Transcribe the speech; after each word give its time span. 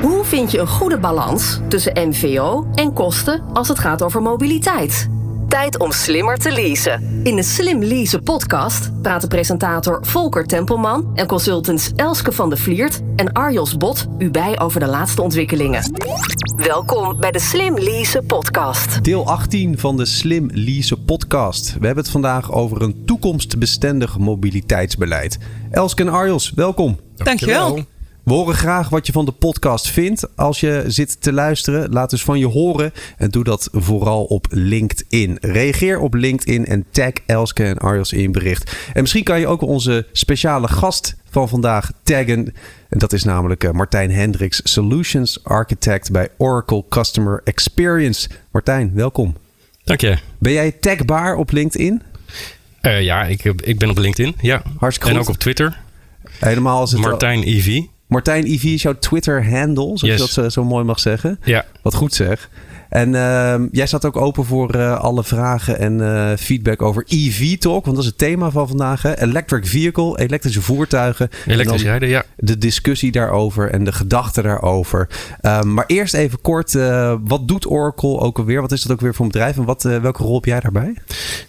Hoe 0.00 0.24
vind 0.24 0.50
je 0.50 0.58
een 0.58 0.66
goede 0.66 0.98
balans 0.98 1.60
tussen 1.68 2.08
MVO 2.08 2.66
en 2.74 2.92
kosten 2.92 3.42
als 3.52 3.68
het 3.68 3.78
gaat 3.78 4.02
over 4.02 4.22
mobiliteit? 4.22 5.08
Tijd 5.48 5.78
om 5.78 5.92
slimmer 5.92 6.38
te 6.38 6.52
leasen. 6.52 7.20
In 7.22 7.36
de 7.36 7.42
Slim 7.42 7.82
Leasen 7.82 8.22
podcast 8.22 9.02
praten 9.02 9.28
presentator 9.28 10.06
Volker 10.06 10.46
Tempelman 10.46 11.10
en 11.14 11.26
consultants 11.26 11.92
Elske 11.96 12.32
van 12.32 12.50
de 12.50 12.56
Vliert 12.56 13.00
en 13.16 13.32
Arjos 13.32 13.76
Bot 13.76 14.06
u 14.18 14.30
bij 14.30 14.60
over 14.60 14.80
de 14.80 14.86
laatste 14.86 15.22
ontwikkelingen. 15.22 15.92
Welkom 16.56 17.20
bij 17.20 17.30
de 17.30 17.40
Slim 17.40 17.78
Leasen 17.78 18.26
podcast. 18.26 19.04
Deel 19.04 19.26
18 19.26 19.78
van 19.78 19.96
de 19.96 20.04
Slim 20.04 20.48
Leasen 20.52 21.04
podcast. 21.04 21.66
We 21.78 21.86
hebben 21.86 22.04
het 22.04 22.12
vandaag 22.12 22.52
over 22.52 22.82
een 22.82 23.02
toekomstbestendig 23.04 24.18
mobiliteitsbeleid. 24.18 25.38
Elske 25.70 26.02
en 26.02 26.08
Arjos, 26.08 26.52
welkom. 26.54 26.98
Dankjewel. 27.16 27.96
We 28.28 28.34
horen 28.34 28.54
graag 28.54 28.88
wat 28.88 29.06
je 29.06 29.12
van 29.12 29.24
de 29.24 29.32
podcast 29.32 29.88
vindt. 29.88 30.36
Als 30.36 30.60
je 30.60 30.84
zit 30.86 31.20
te 31.20 31.32
luisteren, 31.32 31.92
laat 31.92 32.10
dus 32.10 32.22
van 32.22 32.38
je 32.38 32.46
horen. 32.46 32.92
En 33.16 33.30
doe 33.30 33.44
dat 33.44 33.68
vooral 33.72 34.24
op 34.24 34.46
LinkedIn. 34.50 35.38
Reageer 35.40 35.98
op 35.98 36.14
LinkedIn 36.14 36.66
en 36.66 36.84
tag 36.90 37.12
Elske 37.26 37.64
en 37.64 37.78
Arjos 37.78 38.12
in 38.12 38.32
bericht. 38.32 38.76
En 38.92 39.00
misschien 39.00 39.24
kan 39.24 39.40
je 39.40 39.46
ook 39.46 39.62
onze 39.62 40.06
speciale 40.12 40.68
gast 40.68 41.16
van 41.30 41.48
vandaag 41.48 41.90
taggen. 42.02 42.54
En 42.88 42.98
dat 42.98 43.12
is 43.12 43.24
namelijk 43.24 43.64
eh, 43.64 43.70
Martijn 43.70 44.10
Hendricks, 44.10 44.60
Solutions 44.64 45.44
Architect 45.44 46.10
bij 46.10 46.28
Oracle 46.36 46.84
Customer 46.88 47.40
Experience. 47.44 48.28
Martijn, 48.50 48.90
welkom. 48.94 49.36
Dank 49.84 50.00
je. 50.00 50.18
Ben 50.38 50.52
jij 50.52 50.72
tagbaar 50.72 51.36
op 51.36 51.50
LinkedIn? 51.50 52.02
Uh, 52.82 53.02
ja, 53.02 53.24
ik, 53.24 53.44
ik 53.44 53.78
ben 53.78 53.90
op 53.90 53.98
LinkedIn. 53.98 54.34
Ja. 54.40 54.62
Hartstikke 54.78 55.14
En 55.14 55.20
ook 55.20 55.28
op 55.28 55.36
Twitter. 55.36 55.78
Helemaal 56.38 56.80
als 56.80 56.92
het 56.92 57.00
Martijn 57.00 57.42
EV. 57.42 57.80
Martijn 58.08 58.46
IV 58.46 58.64
is 58.64 58.82
jouw 58.82 58.98
Twitter-handle, 58.98 59.84
zoals 59.84 60.00
Yes. 60.00 60.12
je 60.12 60.18
dat 60.18 60.30
zo, 60.30 60.48
zo 60.48 60.64
mooi 60.64 60.84
mag 60.84 61.00
zeggen. 61.00 61.38
Ja. 61.44 61.64
Wat 61.82 61.94
goed 61.94 62.14
zeg. 62.14 62.48
En 62.88 63.14
ehm, 63.14 63.66
jij 63.72 63.86
staat 63.86 64.04
ook 64.04 64.16
open 64.16 64.44
voor 64.44 64.70
eh, 64.74 65.00
alle 65.00 65.24
vragen 65.24 65.78
en 65.78 66.00
eh, 66.00 66.36
feedback 66.36 66.82
over 66.82 67.04
EV-talk. 67.06 67.84
Want 67.84 67.96
dat 67.96 68.04
is 68.04 68.10
het 68.10 68.18
thema 68.18 68.50
van 68.50 68.68
vandaag. 68.68 69.02
Hè? 69.02 69.20
Electric 69.22 69.66
vehicle, 69.66 70.18
elektrische 70.18 70.62
voertuigen. 70.62 71.28
Elektrisch 71.46 71.82
rijden, 71.82 72.08
ja. 72.08 72.22
De 72.36 72.58
discussie 72.58 73.12
daarover 73.12 73.70
en 73.70 73.84
de 73.84 73.92
gedachten 73.92 74.42
daarover. 74.42 75.08
Ehm, 75.40 75.74
maar 75.74 75.84
eerst 75.86 76.14
even 76.14 76.40
kort, 76.40 76.74
eh, 76.74 77.14
wat 77.24 77.48
doet 77.48 77.66
Oracle 77.70 78.18
ook 78.18 78.38
alweer? 78.38 78.60
Wat 78.60 78.72
is 78.72 78.82
dat 78.82 78.92
ook 78.92 79.00
weer 79.00 79.14
voor 79.14 79.24
een 79.24 79.30
bedrijf? 79.32 79.56
En 79.56 79.64
wat, 79.64 79.84
eh, 79.84 79.96
welke 79.98 80.22
rol 80.22 80.34
heb 80.34 80.44
jij 80.44 80.60
daarbij? 80.60 80.94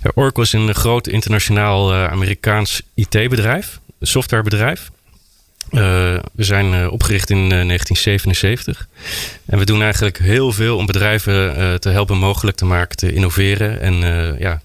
Ja, 0.01 0.11
Oracle 0.15 0.43
is 0.43 0.53
een 0.53 0.75
groot 0.75 1.07
internationaal 1.07 1.93
eh, 1.93 2.05
Amerikaans 2.11 2.81
IT-bedrijf, 2.93 3.79
een 3.99 4.07
softwarebedrijf. 4.07 4.91
Eh, 5.71 5.79
we 6.33 6.43
zijn 6.43 6.73
eh, 6.73 6.91
opgericht 6.91 7.29
in 7.29 7.37
eh, 7.37 7.49
1977. 7.49 8.87
En 9.45 9.59
we 9.59 9.65
doen 9.65 9.81
eigenlijk 9.81 10.17
heel 10.17 10.51
veel 10.51 10.77
om 10.77 10.85
bedrijven 10.85 11.79
te 11.79 11.89
helpen 11.89 12.17
mogelijk 12.17 12.57
te 12.57 12.65
maken, 12.65 12.97
te 12.97 13.13
innoveren 13.13 13.81
en 13.81 13.95
ja, 14.39 14.61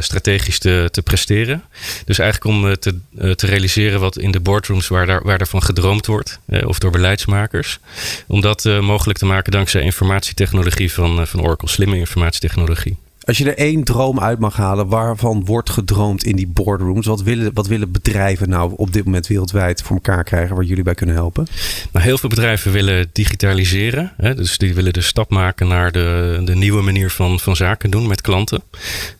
strategisch 0.00 0.58
te, 0.58 0.88
te 0.90 1.02
presteren. 1.02 1.62
Dus 2.04 2.18
eigenlijk 2.18 2.56
om 2.56 2.76
te, 2.78 2.98
te 3.34 3.46
realiseren 3.46 4.00
wat 4.00 4.18
in 4.18 4.30
de 4.30 4.40
boardrooms 4.40 4.88
waar, 4.88 5.06
daar, 5.06 5.22
waar 5.22 5.38
daarvan 5.38 5.62
gedroomd 5.62 6.06
wordt, 6.06 6.38
of 6.64 6.78
door 6.78 6.90
beleidsmakers. 6.90 7.78
Om 8.26 8.40
dat 8.40 8.64
mogelijk 8.64 9.18
te 9.18 9.26
maken 9.26 9.52
dankzij 9.52 9.82
informatietechnologie 9.82 10.92
van, 10.92 11.26
van 11.26 11.42
Oracle, 11.42 11.68
slimme 11.68 11.96
informatietechnologie. 11.96 12.96
Als 13.24 13.38
je 13.38 13.44
er 13.44 13.58
één 13.58 13.84
droom 13.84 14.20
uit 14.20 14.38
mag 14.38 14.56
halen, 14.56 14.88
waarvan 14.88 15.44
wordt 15.44 15.70
gedroomd 15.70 16.24
in 16.24 16.36
die 16.36 16.46
boardrooms? 16.46 17.06
Wat 17.06 17.22
willen, 17.22 17.50
wat 17.54 17.66
willen 17.66 17.92
bedrijven 17.92 18.48
nou 18.48 18.72
op 18.76 18.92
dit 18.92 19.04
moment 19.04 19.26
wereldwijd 19.26 19.82
voor 19.82 19.96
elkaar 19.96 20.24
krijgen 20.24 20.56
waar 20.56 20.64
jullie 20.64 20.84
bij 20.84 20.94
kunnen 20.94 21.14
helpen? 21.14 21.46
Nou, 21.92 22.04
heel 22.04 22.18
veel 22.18 22.28
bedrijven 22.28 22.72
willen 22.72 23.10
digitaliseren. 23.12 24.12
Hè, 24.16 24.34
dus 24.34 24.58
die 24.58 24.74
willen 24.74 24.92
de 24.92 25.00
stap 25.00 25.30
maken 25.30 25.68
naar 25.68 25.92
de, 25.92 26.40
de 26.44 26.54
nieuwe 26.54 26.82
manier 26.82 27.10
van, 27.10 27.40
van 27.40 27.56
zaken 27.56 27.90
doen 27.90 28.06
met 28.06 28.20
klanten. 28.20 28.62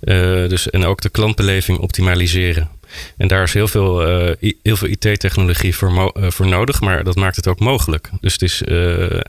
Eh, 0.01 0.15
dus, 0.49 0.71
en 0.71 0.85
ook 0.85 1.01
de 1.01 1.11
klantbeleving 1.11 1.79
optimaliseren. 1.79 2.69
En 3.17 3.29
daar 3.29 3.43
is 3.43 3.53
heel 3.53 3.69
veel, 3.69 4.07
eh, 4.07 4.53
heel 4.63 4.77
veel 4.77 4.89
IT-technologie 4.89 5.73
eh, 5.73 6.31
voor 6.31 6.47
nodig, 6.47 6.81
maar 6.81 7.05
dat 7.05 7.17
maakt 7.17 7.37
het 7.37 7.49
ook 7.49 7.61
mogelijk. 7.61 8.11
Dus 8.21 8.33
het 8.33 8.43
is, 8.43 8.63
eh, 8.63 8.77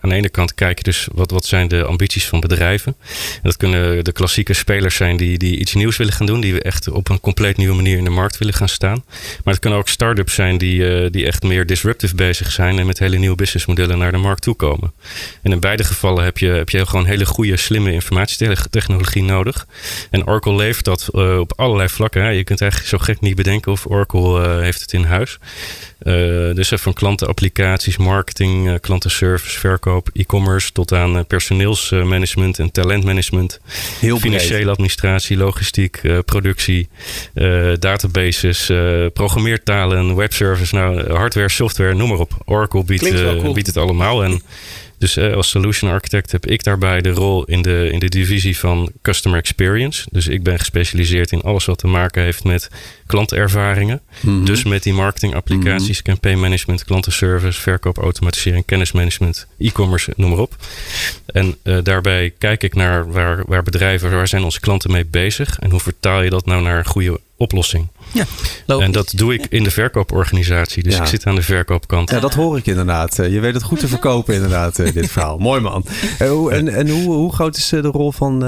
aan 0.02 0.10
de 0.10 0.16
ene 0.16 0.30
kant 0.30 0.54
kijk 0.54 0.78
je 0.78 0.84
dus 0.84 1.08
wat, 1.12 1.32
wat 1.32 1.46
zijn 1.46 1.68
de 1.68 1.84
ambities 1.84 2.26
van 2.26 2.40
bedrijven. 2.40 2.96
En 3.34 3.40
dat 3.44 3.58
kunnen 3.58 4.04
de 4.04 4.12
klassieke 4.12 4.54
spelers 4.54 4.96
zijn 4.96 5.18
die, 5.18 5.38
die 5.38 5.58
iets 5.58 5.74
nieuws 5.74 5.98
willen 5.98 6.14
gaan 6.14 6.26
doen, 6.26 6.42
die 6.42 6.62
echt 6.62 6.90
op 6.90 7.10
een 7.10 7.20
compleet 7.20 7.58
nieuwe 7.58 7.76
manier 7.76 7.98
in 7.98 8.04
de 8.04 8.10
markt 8.10 8.38
willen 8.38 8.54
gaan 8.54 8.70
staan. 8.70 9.04
Maar 9.44 9.54
het 9.54 9.60
kunnen 9.60 9.80
ook 9.80 9.88
start-ups 9.88 10.34
zijn 10.34 10.58
die, 10.58 11.10
die 11.10 11.26
echt 11.26 11.44
meer 11.44 11.66
disruptive 11.66 12.16
bezig 12.16 12.52
zijn 12.52 12.80
en 12.80 12.86
met 12.86 13.00
hele 13.00 13.18
nieuwe 13.18 13.36
businessmodellen 13.36 13.98
naar 13.98 14.12
de 14.12 14.18
markt 14.18 14.42
toe 14.42 14.56
komen. 14.56 14.94
En 15.42 15.52
in 15.52 15.60
beide 15.60 15.84
gevallen 15.84 16.24
heb 16.24 16.38
je, 16.38 16.48
heb 16.48 16.70
je 16.70 16.86
gewoon 16.86 17.06
hele 17.06 17.26
goede, 17.26 17.58
slimme 17.58 17.92
informatietechnologie 17.92 19.24
nodig. 19.24 19.68
En 20.10 20.28
Oracle 20.28 20.56
levert 20.56 20.86
dat 20.86 21.12
op 21.12 21.54
allerlei 21.56 21.90
vlakken. 21.90 22.36
Je 22.36 22.44
kunt 22.44 22.62
eigenlijk 22.62 22.92
zo 22.92 22.98
gek 22.98 23.22
niet 23.22 23.36
bedenken 23.36 23.53
of 23.62 23.86
Oracle 23.86 24.44
eh, 24.44 24.60
heeft 24.60 24.82
het 24.82 24.94
in 24.94 25.04
huis. 25.04 25.38
Eh, 26.00 26.14
dus 26.54 26.72
van 26.76 26.94
klantenapplicaties, 26.94 27.98
marketing, 27.98 28.70
eh, 28.70 28.76
klantenservice, 28.82 29.60
verkoop, 29.60 30.10
e-commerce 30.14 30.72
tot 30.72 30.94
aan 30.94 31.26
personeelsmanagement 31.26 32.60
en 32.60 32.72
talentmanagement. 32.72 33.60
Heel 34.00 34.20
Financiële 34.20 34.72
administratie, 34.72 35.38
logistiek, 35.38 36.02
productie, 36.26 36.90
databases, 37.80 38.72
programmeertalen, 39.14 40.16
webservice, 40.16 40.76
nou, 40.76 41.14
hardware, 41.14 41.50
software, 41.50 41.94
noem 41.94 42.10
maar 42.10 42.20
op. 42.20 42.38
Oracle 42.46 42.84
biedt, 42.84 43.54
biedt 43.54 43.68
het 43.68 43.78
allemaal. 43.78 44.24
En 44.24 44.42
dus 45.04 45.18
eh, 45.18 45.34
als 45.34 45.50
solution 45.50 45.92
architect 45.92 46.32
heb 46.32 46.46
ik 46.46 46.64
daarbij 46.64 47.02
de 47.02 47.10
rol 47.10 47.44
in 47.44 47.62
de, 47.62 47.90
in 47.92 48.00
de 48.00 48.10
divisie 48.10 48.58
van 48.58 48.92
customer 49.02 49.40
experience. 49.40 50.08
Dus 50.12 50.28
ik 50.28 50.44
ben 50.44 50.60
gespecialiseerd 50.60 51.32
in 51.32 51.42
alles 51.42 51.66
wat 51.66 51.78
te 51.78 51.88
maken 51.88 52.24
heeft 52.24 52.44
met 52.44 52.70
klantervaringen. 53.06 54.02
Mhm. 54.20 54.46
Dus 54.46 54.64
met 54.64 54.84
die 54.84 54.94
marketingapplicaties, 54.94 56.02
campaign 56.02 56.40
management, 56.40 56.84
klantenservice, 56.84 57.62
verkoop, 57.62 57.98
automatisering, 57.98 58.66
kennismanagement, 58.66 59.48
e-commerce, 59.60 60.14
noem 60.16 60.30
maar 60.30 60.40
op. 60.40 60.56
En 61.26 61.56
eh, 61.64 61.78
daarbij 61.84 62.34
kijk 62.38 62.64
ik 62.64 62.76
naar 62.76 63.12
waar, 63.12 63.44
waar 63.48 63.64
bedrijven, 63.64 64.12
waar 64.12 64.28
zijn 64.28 64.44
onze 64.44 64.60
klanten 64.60 64.92
mee 64.92 65.06
bezig 65.06 65.60
en 65.60 65.70
hoe 65.70 65.80
vertaal 65.80 66.22
je 66.22 66.30
dat 66.30 66.46
nou 66.46 66.62
naar 66.62 66.78
een 66.78 66.86
goede 66.86 67.20
oplossing. 67.38 67.88
Ja, 68.14 68.24
logisch. 68.66 68.86
En 68.86 68.92
dat 68.92 69.14
doe 69.16 69.34
ik 69.34 69.46
in 69.50 69.64
de 69.64 69.72
verkooporganisatie. 69.72 70.84
Dus 70.84 70.96
Ja. 70.96 71.02
ik 71.02 71.08
zit 71.08 71.26
aan 71.26 71.36
de 71.36 71.42
verkoopkant. 71.42 72.10
Ja, 72.10 72.20
dat 72.20 72.34
hoor 72.34 72.58
ik 72.58 72.66
inderdaad. 72.66 73.20
Eh, 73.20 73.34
Je 73.34 73.40
weet 73.40 73.54
het 73.54 73.64
goed 73.64 73.80
te 73.80 73.88
verkopen 73.88 74.34
inderdaad, 74.34 74.80
eh, 74.80 74.94
dit 74.94 75.12
verhaal. 75.12 75.38
Mooi 75.38 75.62
man. 75.62 75.86
Eh, 76.20 76.58
En, 76.58 76.68
en 76.70 76.90
hoe, 76.90 77.14
hoe 77.14 77.34
groot 77.34 77.58
is 77.58 77.70
de 77.70 77.82
rol 77.82 78.12
van 78.12 78.44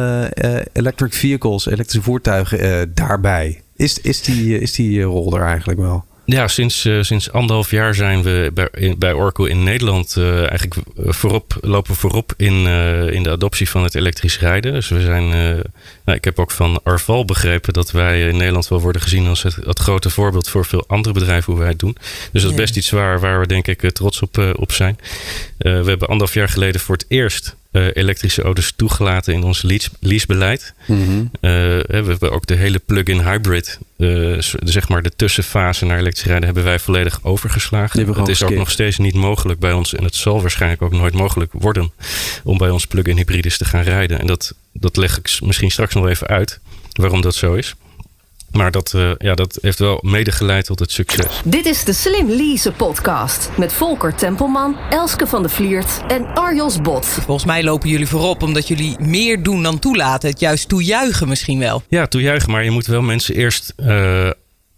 electric 0.73 1.13
vehicles, 1.13 1.65
elektrische 1.65 2.01
voertuigen 2.01 2.91
daarbij? 2.93 3.61
Is, 3.75 3.99
is, 4.01 4.21
die, 4.21 4.59
is 4.59 4.71
die 4.71 5.01
rol 5.01 5.35
er 5.37 5.43
eigenlijk 5.45 5.79
wel? 5.79 6.05
Ja, 6.25 6.47
sinds, 6.47 6.85
eh, 6.85 7.01
sinds 7.01 7.31
anderhalf 7.31 7.71
jaar 7.71 7.95
zijn 7.95 8.23
we 8.23 8.51
bij, 8.53 8.67
in- 8.73 8.95
bij 8.99 9.13
Oracle 9.13 9.49
in 9.49 9.63
Nederland 9.63 10.15
eh, 10.17 10.37
eigenlijk 10.49 10.75
voorop, 10.97 11.57
lopen 11.61 11.91
we 11.91 11.97
voorop 11.97 12.33
in, 12.37 12.65
eh, 12.65 13.07
in 13.09 13.23
de 13.23 13.29
adoptie 13.29 13.69
van 13.69 13.83
het 13.83 13.95
elektrisch 13.95 14.39
rijden. 14.39 14.73
Dus 14.73 14.89
we 14.89 15.01
zijn, 15.01 15.23
eh, 15.31 15.63
nou, 16.05 16.17
ik 16.17 16.23
heb 16.23 16.39
ook 16.39 16.51
van 16.51 16.79
Arval 16.83 17.25
begrepen 17.25 17.73
dat 17.73 17.91
wij 17.91 18.27
in 18.27 18.37
Nederland 18.37 18.67
wel 18.67 18.81
worden 18.81 19.01
gezien 19.01 19.27
als 19.27 19.43
het, 19.43 19.55
het 19.55 19.79
grote 19.79 20.09
voorbeeld 20.09 20.49
voor 20.49 20.65
veel 20.65 20.83
andere 20.87 21.13
bedrijven 21.13 21.51
hoe 21.53 21.61
wij 21.61 21.71
het 21.71 21.79
doen. 21.79 21.97
Dus 22.31 22.41
dat 22.41 22.51
is 22.51 22.57
best 22.57 22.77
iets 22.77 22.89
waar, 22.89 23.19
waar 23.19 23.39
we 23.39 23.47
denk 23.47 23.67
ik 23.67 23.83
eh, 23.83 23.89
trots 23.89 24.21
op, 24.21 24.37
eh, 24.37 24.49
op 24.55 24.71
zijn. 24.71 24.97
Eh, 25.57 25.71
we 25.81 25.89
hebben 25.89 26.07
anderhalf 26.07 26.33
jaar 26.33 26.49
geleden 26.49 26.81
voor 26.81 26.95
het 26.95 27.05
eerst 27.07 27.55
eh, 27.75 27.87
elektrische 27.93 28.41
auto's 28.41 28.73
toegelaten 28.75 29.33
in 29.33 29.43
ons 29.43 29.61
lease, 29.61 29.89
leasebeleid. 29.99 30.73
Mhm. 30.87 30.99
Eh, 30.99 31.51
we 31.81 31.85
hebben 31.87 32.31
ook 32.31 32.45
de 32.45 32.55
hele 32.55 32.79
plug-in 32.79 33.21
hybrid, 33.21 33.79
eh, 33.97 34.35
zeg 34.63 34.89
maar 34.89 35.01
de 35.01 35.11
tussenfase 35.15 35.85
naar 35.85 35.97
elektrisch 35.97 36.25
rijden, 36.25 36.45
hebben 36.45 36.63
wij 36.63 36.79
volledig 36.79 37.19
overgeslagen. 37.23 38.07
Het 38.13 38.27
is 38.27 38.43
ook 38.43 38.55
nog 38.55 38.71
steeds 38.71 38.97
niet 38.97 39.13
mogelijk 39.13 39.59
bij 39.59 39.73
ons 39.73 39.93
en 39.93 40.03
het 40.03 40.15
zal 40.15 40.41
waarschijnlijk 40.41 40.81
ook 40.81 40.91
nooit 40.91 41.13
mogelijk 41.13 41.51
worden 41.53 41.91
om 42.43 42.57
bij 42.57 42.69
ons 42.69 42.87
plug-in 42.87 43.17
hybrides 43.17 43.57
te 43.57 43.65
gaan 43.65 43.83
rijden. 43.83 44.19
En 44.19 44.27
dat, 44.27 44.53
dat 44.71 44.97
leg 44.97 45.17
ik 45.17 45.37
misschien 45.43 45.71
straks 45.71 45.93
nog 45.93 46.07
even 46.07 46.27
uit 46.27 46.59
waarom 46.93 47.21
dat 47.21 47.35
zo 47.35 47.53
is. 47.53 47.75
Maar 48.55 48.71
dat, 48.71 48.93
eh, 48.93 49.11
ja, 49.17 49.33
dat 49.33 49.57
heeft 49.61 49.79
wel 49.79 49.99
mede 50.01 50.31
geleid 50.31 50.65
tot 50.65 50.79
het 50.79 50.91
succes. 50.91 51.41
Dit 51.45 51.65
is 51.65 51.83
de 51.83 51.93
Slim 51.93 52.29
Leasen 52.29 52.73
podcast 52.73 53.49
met 53.57 53.73
Volker 53.73 54.15
Tempelman, 54.15 54.77
Elske 54.89 55.27
van 55.27 55.43
de 55.43 55.49
Vliert 55.49 56.01
en 56.07 56.25
Arjos 56.33 56.81
Bot. 56.81 57.05
Volgens 57.05 57.45
mij 57.45 57.63
lopen 57.63 57.89
jullie 57.89 58.07
voorop 58.07 58.43
omdat 58.43 58.67
jullie 58.67 58.99
meer 58.99 59.43
doen 59.43 59.63
dan 59.63 59.79
toelaten. 59.79 60.29
Het 60.29 60.39
juist 60.39 60.69
toejuichen 60.69 61.27
misschien 61.27 61.59
wel. 61.59 61.83
Ja, 61.87 62.07
toejuichen, 62.07 62.51
maar 62.51 62.63
je 62.63 62.71
moet 62.71 62.85
wel 62.85 63.01
mensen 63.01 63.35
eerst 63.35 63.73
eh, 63.75 64.29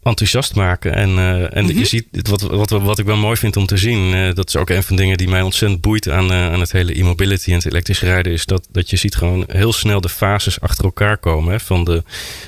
enthousiast 0.07 0.55
maken. 0.55 0.93
En, 0.95 1.09
uh, 1.09 1.55
en 1.57 1.65
Mhm. 1.65 1.77
je 1.77 1.85
ziet, 1.85 2.05
wat, 2.29 2.41
wat, 2.41 2.69
wat 2.69 2.99
ik 2.99 3.05
wel 3.05 3.15
mooi 3.17 3.37
vind 3.37 3.57
om 3.57 3.65
te 3.65 3.77
zien, 3.77 4.13
eh, 4.13 4.33
dat 4.33 4.47
is 4.47 4.55
ook 4.55 4.69
een 4.69 4.83
van 4.83 4.95
de 4.95 5.01
dingen 5.01 5.17
die 5.17 5.27
mij 5.27 5.41
ontzettend 5.41 5.81
boeit 5.81 6.09
aan, 6.09 6.31
eh, 6.31 6.51
aan 6.51 6.59
het 6.59 6.71
hele 6.71 6.99
e-mobility 6.99 7.49
en 7.49 7.55
het 7.55 7.65
elektrisch 7.65 8.01
rijden, 8.01 8.33
is 8.33 8.45
dat, 8.45 8.67
dat 8.71 8.89
je 8.89 8.95
ziet 8.97 9.15
gewoon 9.15 9.43
heel 9.47 9.73
snel 9.73 10.01
de 10.01 10.09
fases 10.09 10.61
achter 10.61 10.83
elkaar 10.85 11.17
komen. 11.17 11.51
Hè, 11.51 11.59
van 11.59 11.83
de, 11.83 12.03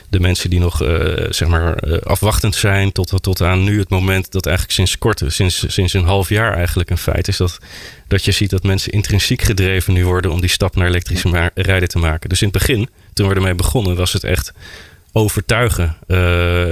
de 0.09 0.19
mensen 0.19 0.49
die 0.49 0.59
nog 0.59 0.83
eh, 0.83 1.25
zeg 1.29 1.47
maar 1.47 1.73
eh, 1.75 1.97
afwachtend 2.01 2.55
zijn 2.55 2.91
tot, 2.91 3.13
tot 3.23 3.41
aan 3.41 3.63
nu 3.63 3.79
het 3.79 3.89
moment 3.89 4.31
dat 4.31 4.45
eigenlijk 4.45 4.75
sinds 4.75 4.97
kort, 4.97 5.21
sinds, 5.27 5.63
sinds 5.67 5.93
een 5.93 6.03
half 6.05 6.29
jaar 6.29 6.53
eigenlijk 6.53 6.89
een 6.89 6.97
feit 6.97 7.27
is 7.27 7.37
dat, 7.37 7.57
dat 8.07 8.25
je 8.25 8.31
ziet 8.31 8.49
dat 8.49 8.63
mensen 8.63 8.91
intrinsiek 8.91 9.41
gedreven 9.41 9.93
nu 9.93 10.05
worden 10.05 10.31
om 10.31 10.41
die 10.41 10.49
stap 10.49 10.75
naar 10.75 10.87
elektrisch 10.87 11.23
ma- 11.23 11.51
rijden 11.55 11.89
te 11.89 11.97
maken. 11.99 12.29
Dus 12.29 12.41
in 12.41 12.47
het 12.47 12.57
begin, 12.57 12.89
toen 13.13 13.27
we 13.27 13.35
ermee 13.35 13.55
begonnen, 13.55 13.95
was 13.95 14.13
het 14.13 14.23
echt 14.23 14.53
overtuigen. 15.11 15.95
Eh, 16.07 16.17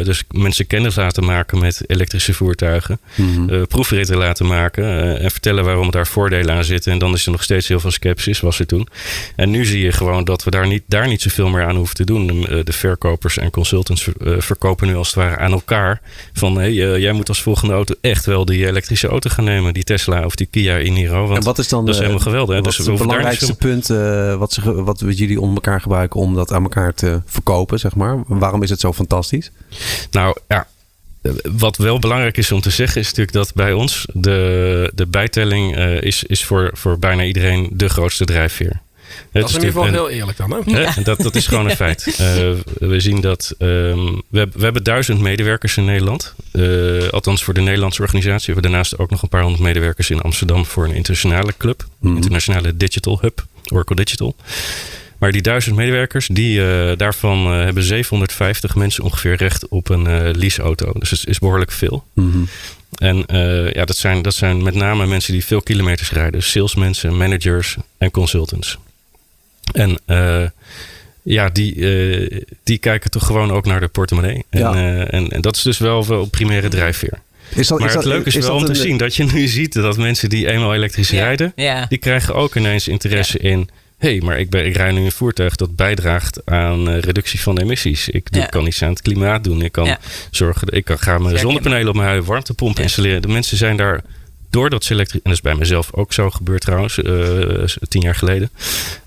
dus 0.03 0.23
mensen 0.31 0.67
kennis 0.67 0.95
laten 0.95 1.25
maken 1.25 1.59
met 1.59 1.83
elektrische 1.87 2.33
voertuigen. 2.33 2.99
Eh, 3.49 3.61
proefritten 3.67 4.17
laten 4.17 4.45
maken. 4.45 4.83
eh, 4.83 5.23
en 5.23 5.31
vertellen 5.31 5.63
waarom 5.63 5.91
daar 5.91 6.07
voordelen 6.07 6.55
aan 6.55 6.63
zitten. 6.63 6.91
En 6.91 6.99
dan 6.99 7.13
is 7.13 7.25
er 7.25 7.31
nog 7.31 7.43
steeds 7.43 7.67
heel 7.67 7.79
veel 7.79 7.91
sceptisch, 7.91 8.39
was 8.39 8.59
er 8.59 8.65
toen. 8.65 8.87
En 9.35 9.49
nu 9.49 9.65
zie 9.65 9.81
je 9.81 9.91
gewoon 9.91 10.23
dat 10.23 10.43
we 10.43 10.51
daar 10.51 10.67
niet, 10.67 10.83
daar 10.87 11.07
niet 11.07 11.21
zoveel 11.21 11.49
meer 11.49 11.65
aan 11.65 11.75
hoeven 11.75 11.95
te 11.95 12.03
doen. 12.03 12.27
De, 12.27 12.63
de 12.63 12.73
verkopers 12.73 13.37
en 13.37 13.49
consultants 13.49 14.09
verkopen 14.37 14.87
nu 14.87 14.95
als 14.95 15.07
het 15.07 15.15
ware 15.15 15.37
aan 15.37 15.51
elkaar. 15.51 16.01
Van 16.33 16.57
hey, 16.57 16.73
jij 16.73 17.11
moet 17.11 17.29
als 17.29 17.41
volgende 17.41 17.73
auto 17.73 17.95
echt 18.01 18.25
wel 18.25 18.45
die 18.45 18.67
elektrische 18.67 19.07
auto 19.07 19.29
gaan 19.29 19.43
nemen. 19.43 19.73
Die 19.73 19.83
Tesla 19.83 20.25
of 20.25 20.35
die 20.35 20.47
Kia 20.51 20.77
Iniro. 20.77 21.25
Want 21.25 21.37
en 21.37 21.43
wat 21.43 21.57
is 21.59 21.67
dan 21.67 21.85
dat 21.85 21.93
is 21.93 21.99
helemaal 21.99 22.21
geweldig. 22.21 22.55
Hè? 22.55 22.61
Wat 22.61 22.69
Dus 22.69 22.79
is 22.79 22.85
het 22.85 22.97
belangrijkste 22.97 23.55
punt 23.55 23.87
wat, 24.37 24.53
ze, 24.53 24.83
wat 24.83 24.99
jullie 24.99 25.41
onder 25.41 25.55
elkaar 25.55 25.81
gebruiken 25.81 26.19
om 26.19 26.35
dat 26.35 26.53
aan 26.53 26.63
elkaar 26.63 26.93
te 26.93 27.21
verkopen, 27.25 27.79
zeg 27.79 27.95
maar? 27.95 28.23
Waarom 28.27 28.63
is 28.63 28.69
het 28.69 28.79
zo 28.79 28.93
fantastisch? 28.93 29.51
Nou 30.11 30.37
ja, 30.47 30.67
wat 31.57 31.77
wel 31.77 31.99
belangrijk 31.99 32.37
is 32.37 32.51
om 32.51 32.61
te 32.61 32.69
zeggen, 32.69 33.01
is 33.01 33.05
natuurlijk 33.07 33.35
dat 33.37 33.53
bij 33.53 33.73
ons 33.73 34.05
de, 34.13 34.91
de 34.95 35.05
bijtelling 35.05 35.75
eh, 35.75 36.01
is, 36.01 36.23
is 36.23 36.45
voor, 36.45 36.69
voor 36.73 36.99
bijna 36.99 37.23
iedereen 37.23 37.69
de 37.71 37.89
grootste 37.89 38.25
drijfveer. 38.25 38.79
Het 39.31 39.41
Dat 39.41 39.49
is 39.49 39.55
in 39.55 39.61
ieder 39.63 39.75
geval 39.81 39.91
heel 39.93 40.09
eerlijk 40.09 40.37
dan. 40.37 40.51
Hè? 40.65 41.03
Dat, 41.03 41.17
dat 41.19 41.35
is 41.35 41.47
gewoon 41.47 41.69
een 41.69 41.75
feit. 41.85 42.07
Eh, 42.07 42.15
we 42.79 42.99
zien 42.99 43.21
dat 43.21 43.53
ehm, 43.57 44.05
we, 44.29 44.37
hebben- 44.37 44.57
we 44.57 44.63
hebben 44.63 44.83
duizend 44.83 45.19
medewerkers 45.21 45.77
in 45.77 45.85
Nederland. 45.85 46.33
Eh, 46.51 47.07
althans 47.09 47.43
voor 47.43 47.53
de 47.53 47.61
Nederlandse 47.61 48.01
organisatie. 48.01 48.45
We 48.45 48.53
hebben 48.53 48.71
daarnaast 48.71 48.97
ook 48.97 49.09
nog 49.09 49.21
een 49.21 49.29
paar 49.29 49.41
honderd 49.41 49.63
medewerkers 49.63 50.09
in 50.09 50.21
Amsterdam 50.21 50.65
voor 50.65 50.85
een 50.85 50.95
internationale 50.95 51.53
club. 51.57 51.85
Mhm. 51.99 52.15
Internationale 52.15 52.77
Digital 52.77 53.17
Hub, 53.21 53.45
Oracle 53.73 53.95
Digital. 53.95 54.35
Maar 55.17 55.31
die 55.31 55.41
duizend 55.41 55.75
medewerkers, 55.75 56.27
die, 56.27 56.61
eh, 56.67 56.97
daarvan 56.97 57.45
eh, 57.53 57.63
hebben 57.63 57.83
750 57.83 58.75
mensen 58.75 59.03
ongeveer 59.03 59.35
recht 59.35 59.67
op 59.67 59.89
een 59.89 60.07
eh, 60.07 60.33
leaseauto. 60.35 60.91
Dus 60.99 61.09
het 61.09 61.27
is 61.27 61.39
behoorlijk 61.39 61.71
veel. 61.71 62.03
Mhm. 62.13 62.37
En 62.95 63.25
eh, 63.25 63.71
ja, 63.71 63.85
dat 63.85 63.97
zijn, 63.97 64.21
dat 64.21 64.33
zijn 64.33 64.63
met 64.63 64.73
name 64.75 65.05
mensen 65.05 65.33
die 65.33 65.45
veel 65.45 65.61
kilometers 65.61 66.11
rijden. 66.11 66.43
Salesmensen, 66.43 67.17
managers 67.17 67.75
en 67.97 68.11
consultants. 68.11 68.77
En 69.71 69.99
eh, 70.05 70.43
ja, 71.21 71.49
die, 71.49 71.73
eh, 71.75 72.39
die 72.63 72.77
kijken 72.77 73.11
toch 73.11 73.25
gewoon 73.25 73.51
ook 73.51 73.65
naar 73.65 73.79
de 73.79 73.87
portemonnee. 73.87 74.45
En, 74.49 74.59
Ja. 74.59 74.73
eh, 74.73 75.13
en, 75.13 75.29
en 75.29 75.41
dat 75.41 75.55
is 75.55 75.61
dus 75.61 75.77
wel 75.77 76.05
wel 76.07 76.25
primaire 76.25 76.67
drijfveer. 76.67 77.19
Is 77.55 77.67
dat, 77.67 77.79
Maar 77.79 77.87
is 77.87 77.93
het 77.93 78.03
dat, 78.03 78.13
leuke 78.13 78.27
is, 78.37 78.45
wel 78.45 78.55
om 78.55 78.63
te 78.65 78.69
een- 78.69 78.75
zien 78.75 78.97
dat 78.97 79.15
je 79.15 79.23
nu 79.23 79.47
ziet 79.47 79.73
dat 79.73 79.97
mensen 79.97 80.29
die 80.29 80.51
eenmaal 80.51 80.73
elektrisch 80.73 81.09
Ja. 81.09 81.23
rijden, 81.23 81.51
Ja. 81.55 81.85
die 81.89 81.97
krijgen 81.97 82.35
ook 82.35 82.55
ineens 82.55 82.87
interesse 82.87 83.39
in. 83.39 83.69
Hé, 83.97 84.09
hey, 84.09 84.21
maar 84.21 84.39
ik, 84.39 84.49
ben, 84.49 84.65
ik 84.65 84.75
rij 84.75 84.91
nu 84.91 85.01
een 85.05 85.11
voertuig 85.11 85.55
dat 85.55 85.75
bijdraagt 85.75 86.45
aan 86.45 86.89
eh, 86.89 86.99
reductie 86.99 87.41
van 87.41 87.57
emissies. 87.57 88.09
Ik 88.09 88.31
doe, 88.31 88.41
Ja. 88.41 88.47
kan 88.47 88.67
iets 88.67 88.83
aan 88.83 88.89
het 88.89 89.01
klimaat 89.01 89.43
doen. 89.43 89.61
Ik 89.61 89.71
kan 89.71 89.85
Ja. 89.85 89.99
zorgen. 90.31 90.67
Ik 90.71 90.85
kan, 90.85 90.99
ga 90.99 91.17
mijn 91.17 91.37
zonnepanelen 91.37 91.87
op 91.87 91.95
mijn 91.95 92.07
huis, 92.07 92.25
warmtepomp 92.25 92.79
installeren. 92.79 93.21
De 93.21 93.27
mensen 93.27 93.57
zijn 93.57 93.77
daar 93.77 94.01
doordat 94.57 94.83
ze 94.83 94.93
elektrisch. 94.93 95.21
En 95.23 95.29
dat 95.29 95.33
is 95.33 95.41
bij 95.41 95.55
mezelf 95.55 95.89
ook 95.93 96.13
zo 96.13 96.29
gebeurd 96.29 96.61
trouwens, 96.61 97.01
eh, 97.01 97.13
tien 97.87 98.01
jaar 98.01 98.15
geleden. 98.15 98.49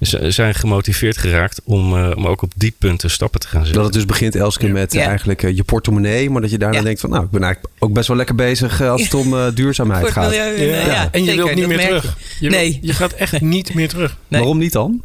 Ze 0.00 0.30
zijn 0.30 0.54
gemotiveerd 0.54 1.16
geraakt 1.16 1.60
om, 1.64 1.96
eh, 1.96 2.16
om 2.16 2.26
ook 2.26 2.42
op 2.42 2.52
die 2.56 2.74
punten 2.78 3.10
stappen 3.10 3.40
te 3.40 3.46
gaan 3.48 3.60
zetten. 3.64 3.74
Dat 3.74 3.84
het 3.84 3.94
dus 3.94 4.04
begint 4.06 4.34
elke 4.36 4.58
keer 4.58 4.70
met 4.72 4.92
Ja. 4.92 5.06
eigenlijk 5.06 5.42
eh, 5.42 5.56
je 5.56 5.64
portemonnee. 5.64 6.30
Maar 6.30 6.40
dat 6.40 6.50
je 6.50 6.58
daarna 6.58 6.76
Ja. 6.78 6.82
denkt 6.84 7.00
van 7.00 7.10
nou, 7.10 7.24
ik 7.24 7.30
ben 7.30 7.42
eigenlijk 7.42 7.74
ook 7.78 7.92
best 7.92 8.08
wel 8.08 8.16
lekker 8.16 8.34
bezig 8.34 8.82
als 8.82 9.02
het 9.02 9.14
om 9.14 9.34
eh, 9.34 9.46
duurzaamheid 9.54 10.10
gaat. 10.10 10.30
milieu. 10.30 10.56
en, 10.56 10.66
Ja. 10.66 10.86
ja, 10.86 11.08
en 11.12 11.20
je 11.20 11.26
zeker, 11.30 11.44
wilt 11.44 11.56
niet 11.56 11.68
dat 11.68 11.76
meer 11.76 11.86
terug. 11.86 12.02
je. 12.38 12.44
Je, 12.44 12.50
Nee. 12.50 12.78
je 12.82 12.92
gaat 12.92 13.12
echt 13.12 13.40
niet 13.40 13.74
meer 13.74 13.88
terug. 13.88 14.16
Nee. 14.28 14.40
Waarom 14.40 14.58
niet 14.58 14.72
dan? 14.72 15.02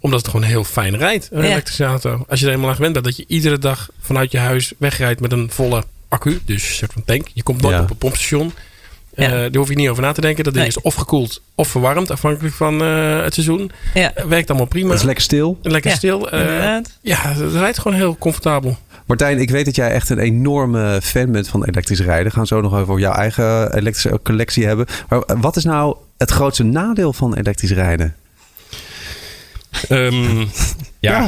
Omdat 0.00 0.18
het 0.20 0.28
gewoon 0.30 0.46
heel 0.46 0.64
fijn 0.64 0.96
rijdt, 0.96 1.28
een 1.32 1.42
Ja. 1.42 1.50
elektrische 1.50 1.84
auto. 1.84 2.24
Als 2.28 2.40
je 2.40 2.46
er 2.46 2.52
eenmaal 2.52 2.68
aan 2.68 2.74
gewend 2.74 2.92
bent 2.92 3.04
dat 3.04 3.16
je 3.16 3.24
iedere 3.28 3.58
dag 3.58 3.88
vanuit 4.00 4.32
je 4.32 4.38
huis 4.38 4.72
wegrijdt 4.78 5.20
met 5.20 5.32
een 5.32 5.50
volle 5.50 5.84
accu. 6.08 6.40
Dus 6.44 6.68
een 6.68 6.74
soort 6.74 6.92
van 6.92 7.04
tank. 7.04 7.26
Je 7.34 7.42
komt 7.42 7.60
nooit 7.62 7.74
Ja. 7.76 7.82
op 7.82 7.90
een 7.90 7.96
pompstation. 7.96 8.52
Ja. 9.18 9.24
Eh, 9.24 9.30
daar 9.30 9.54
hoef 9.56 9.68
je 9.68 9.74
niet 9.74 9.88
over 9.88 10.02
na 10.02 10.12
te 10.12 10.20
denken. 10.20 10.44
Dat 10.44 10.52
ding 10.52 10.66
Nee. 10.66 10.76
is 10.76 10.82
of 10.82 10.94
gekoeld 10.94 11.42
of 11.54 11.68
verwarmd, 11.68 12.10
afhankelijk 12.10 12.54
van 12.54 12.82
eh, 12.82 13.22
het 13.22 13.34
seizoen. 13.34 13.70
Ja, 13.94 14.14
Eh, 14.14 14.24
werkt 14.24 14.48
allemaal 14.50 14.68
prima. 14.68 14.88
Het 14.90 14.98
is 14.98 15.04
lekker 15.04 15.24
stil. 15.24 15.58
Lekker 15.62 15.90
Ja, 15.90 15.96
stil. 15.96 16.30
Eh, 16.30 16.76
ja, 17.02 17.16
het 17.22 17.52
rijdt 17.52 17.78
gewoon 17.78 17.96
heel 17.96 18.16
comfortabel. 18.18 18.78
Martijn, 19.06 19.38
ik 19.38 19.50
weet 19.50 19.64
dat 19.64 19.76
jij 19.76 19.90
echt 19.90 20.10
een 20.10 20.18
enorme 20.18 21.00
fan 21.02 21.32
bent 21.32 21.48
van 21.48 21.64
elektrisch 21.64 22.00
rijden. 22.00 22.26
We 22.26 22.30
gaan 22.32 22.46
zo 22.46 22.60
nog 22.60 22.74
over 22.74 22.98
jouw 22.98 23.12
eigen 23.12 23.74
elektrische 23.76 24.20
collectie 24.22 24.66
hebben. 24.66 24.86
Maar 25.08 25.22
wat 25.40 25.56
is 25.56 25.64
nou 25.64 25.96
het 26.18 26.30
grootste 26.30 26.62
nadeel 26.64 27.12
van 27.12 27.34
elektrisch 27.34 27.70
rijden? 27.72 28.14
Ehm, 29.88 30.44
ja, 31.08 31.20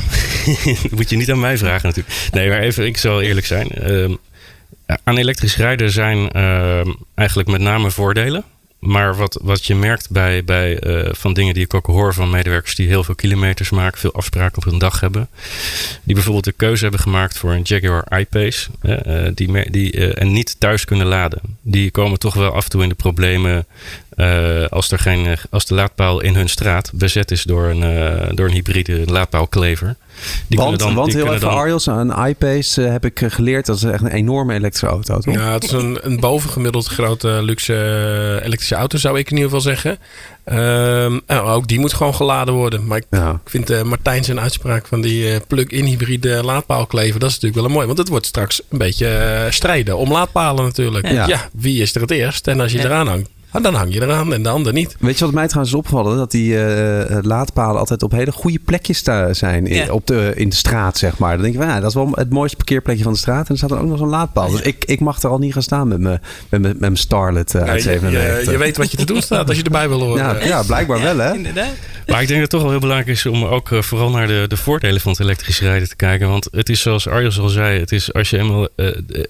dat 0.82 0.90
moet 0.96 1.10
je 1.10 1.16
niet 1.16 1.30
aan 1.30 1.40
mij 1.40 1.58
vragen 1.58 1.88
natuurlijk. 1.88 2.16
Nee, 2.32 2.48
maar 2.48 2.58
even, 2.58 2.86
ik 2.86 2.96
zal 2.96 3.20
eerlijk 3.22 3.46
zijn. 3.46 3.68
Ehm, 3.68 4.14
aan 5.04 5.16
elektrisch 5.16 5.56
rijden 5.56 5.90
zijn 5.90 6.30
ehm, 6.30 6.92
eigenlijk 7.14 7.48
met 7.48 7.60
name 7.60 7.90
voordelen. 7.90 8.44
Maar 8.80 9.16
wat, 9.16 9.38
wat 9.42 9.64
je 9.64 9.74
merkt 9.74 10.10
bij, 10.10 10.44
bij 10.44 10.78
eh, 10.78 11.08
van 11.12 11.32
dingen 11.32 11.54
die 11.54 11.64
ik 11.64 11.74
ook 11.74 11.86
hoor 11.86 12.14
van 12.14 12.30
medewerkers 12.30 12.74
die 12.74 12.88
heel 12.88 13.04
veel 13.04 13.14
kilometers 13.14 13.70
maken, 13.70 13.98
veel 13.98 14.14
afspraken 14.14 14.56
op 14.56 14.72
een 14.72 14.78
dag 14.78 15.00
hebben. 15.00 15.28
Die 16.02 16.14
bijvoorbeeld 16.14 16.44
de 16.44 16.52
keuze 16.52 16.82
hebben 16.82 17.00
gemaakt 17.00 17.38
voor 17.38 17.52
een 17.52 17.62
Jaguar 17.62 18.20
I-Pace. 18.20 18.68
eh, 18.80 19.26
eh, 19.26 19.32
die, 19.34 19.70
die, 19.70 19.92
eh, 19.92 20.22
en 20.22 20.32
niet 20.32 20.60
thuis 20.60 20.84
kunnen 20.84 21.06
laden. 21.06 21.40
Die 21.62 21.90
komen 21.90 22.18
toch 22.18 22.34
wel 22.34 22.52
af 22.52 22.64
en 22.64 22.70
toe 22.70 22.82
in 22.82 22.88
de 22.88 22.94
problemen 22.94 23.66
eh, 24.16 24.66
als, 24.68 24.90
er 24.90 24.98
geen, 24.98 25.26
eh, 25.26 25.36
als 25.50 25.66
de 25.66 25.74
laadpaal 25.74 26.20
in 26.20 26.34
hun 26.34 26.48
straat 26.48 26.90
bezet 26.94 27.30
is 27.30 27.42
door 27.42 27.64
een, 27.64 27.82
eh, 27.82 28.28
door 28.34 28.46
een 28.46 28.52
hybride 28.52 29.02
laadpaalklever. 29.06 29.96
Die 30.46 30.58
want 30.58 30.78
dan, 30.78 30.94
want 30.94 31.12
die 31.12 31.22
heel 31.22 31.34
even 31.34 31.78
dan, 31.84 32.10
een 32.10 32.26
iPace 32.28 32.80
heb 32.80 33.04
ik 33.04 33.22
geleerd. 33.26 33.66
Dat 33.66 33.76
is 33.76 33.82
echt 33.82 34.02
een 34.02 34.10
enorme 34.10 34.54
elektrische 34.54 34.86
auto, 34.86 35.18
toch? 35.18 35.34
Ja, 35.34 35.52
het 35.52 35.64
is 35.64 35.70
een, 35.70 35.98
een 36.02 36.20
bovengemiddeld 36.20 36.86
grote 36.86 37.28
luxe 37.42 37.74
elektrische 38.44 38.74
auto, 38.74 38.98
zou 38.98 39.18
ik 39.18 39.30
in 39.30 39.36
ieder 39.36 39.50
geval 39.50 39.74
zeggen. 39.74 39.98
Ehm, 40.44 41.18
ook 41.26 41.68
die 41.68 41.78
moet 41.78 41.92
gewoon 41.92 42.14
geladen 42.14 42.54
worden. 42.54 42.86
Maar 42.86 42.96
ik 42.96 43.04
Ja. 43.10 43.30
Ik 43.44 43.50
vind 43.50 43.70
eh, 43.70 43.82
Martijn 43.82 44.24
zijn 44.24 44.40
uitspraak 44.40 44.86
van 44.86 45.00
die 45.00 45.32
eh, 45.32 45.40
plug-in 45.46 45.84
hybride 45.84 46.44
laadpaalklever, 46.44 47.20
dat 47.20 47.28
is 47.28 47.34
natuurlijk 47.34 47.60
wel 47.60 47.64
een 47.64 47.76
mooi. 47.76 47.86
Want 47.86 47.98
het 47.98 48.08
wordt 48.08 48.26
straks 48.26 48.62
een 48.68 48.78
beetje 48.78 49.46
strijden 49.50 49.96
om 49.96 50.12
laadpalen 50.12 50.64
natuurlijk. 50.64 51.08
Ja. 51.10 51.26
Ja. 51.26 51.48
wie 51.52 51.82
is 51.82 51.94
er 51.94 52.00
het 52.00 52.10
eerst? 52.10 52.46
En 52.46 52.60
als 52.60 52.72
je 52.72 52.78
Ja. 52.78 52.84
eraan 52.84 53.06
hangt, 53.06 53.28
ah, 53.50 53.62
dan 53.62 53.74
hang 53.74 53.94
je 53.94 54.02
eraan 54.02 54.32
en 54.34 54.42
de 54.42 54.48
ander 54.48 54.72
niet. 54.72 54.96
Weet 54.98 55.18
je 55.18 55.24
wat 55.24 55.34
mij 55.34 55.46
trouwens 55.46 55.72
is 55.72 55.78
opgevallen? 55.80 56.16
Dat 56.16 56.30
die 56.30 56.64
eh, 56.64 57.18
laadpalen 57.22 57.78
altijd 57.80 58.02
op 58.02 58.12
hele 58.12 58.32
goede 58.32 58.58
plekjes 58.64 59.02
zijn 59.30 59.66
in, 59.66 59.74
Ja. 59.84 59.92
op 59.92 60.06
de, 60.06 60.32
in 60.36 60.48
de 60.48 60.54
straat, 60.56 60.98
zeg 60.98 61.18
maar. 61.18 61.32
Dan 61.32 61.42
denk 61.42 61.54
ik, 61.54 61.60
van, 61.60 61.68
ja, 61.70 61.80
dat 61.80 61.88
is 61.88 61.94
wel 61.94 62.08
het 62.14 62.30
mooiste 62.30 62.56
parkeerplekje 62.56 63.02
van 63.02 63.12
de 63.12 63.18
straat. 63.18 63.46
En 63.46 63.52
er 63.52 63.56
staat 63.56 63.70
er 63.70 63.78
ook 63.78 63.86
nog 63.88 63.98
zo'n 63.98 64.08
laadpaal. 64.08 64.50
Dus 64.50 64.60
ik, 64.60 64.84
ik 64.84 65.00
mag 65.00 65.22
er 65.22 65.28
al 65.30 65.38
niet 65.38 65.52
gaan 65.52 65.62
staan 65.62 65.88
met 65.88 66.00
mijn 66.00 66.20
met 66.48 66.60
mijn- 66.60 66.62
met 66.62 66.80
mijn 66.80 66.96
Starlet 66.96 67.54
eh, 67.54 67.60
Ja, 67.64 67.66
uit 67.72 67.82
je, 67.82 67.90
je, 67.90 67.98
97. 67.98 68.52
je 68.52 68.58
weet 68.58 68.76
wat 68.76 68.90
je 68.90 68.96
te 68.96 69.06
doen 69.06 69.22
staat 69.22 69.48
als 69.48 69.56
je 69.56 69.62
erbij 69.62 69.88
wil 69.88 70.00
horen. 70.00 70.24
ja, 70.24 70.44
ja, 70.44 70.62
blijkbaar 70.62 71.02
wel, 71.02 71.18
hè? 71.18 71.34
Inderdaad. 71.34 71.68
Maar 72.06 72.22
ik 72.22 72.28
denk 72.28 72.40
dat 72.40 72.50
het 72.50 72.50
toch 72.50 72.60
wel 72.62 72.70
heel 72.70 72.80
belangrijk 72.80 73.10
is 73.10 73.26
om 73.26 73.44
ook 73.44 73.70
eh, 73.72 73.82
vooral 73.82 74.10
naar 74.10 74.26
de, 74.26 74.44
de 74.48 74.56
voordelen 74.56 75.00
van 75.00 75.10
het 75.10 75.20
elektrisch 75.20 75.60
rijden 75.60 75.88
te 75.88 75.96
kijken. 75.96 76.28
Want 76.28 76.48
het 76.50 76.68
is 76.68 76.80
zoals 76.80 77.08
Arjos 77.08 77.38
al 77.38 77.48
zei, 77.48 77.80
het 77.80 77.92
is 77.92 78.12
als 78.12 78.30
je 78.30 78.38
eenmaal 78.38 78.68
eh, 78.76 78.86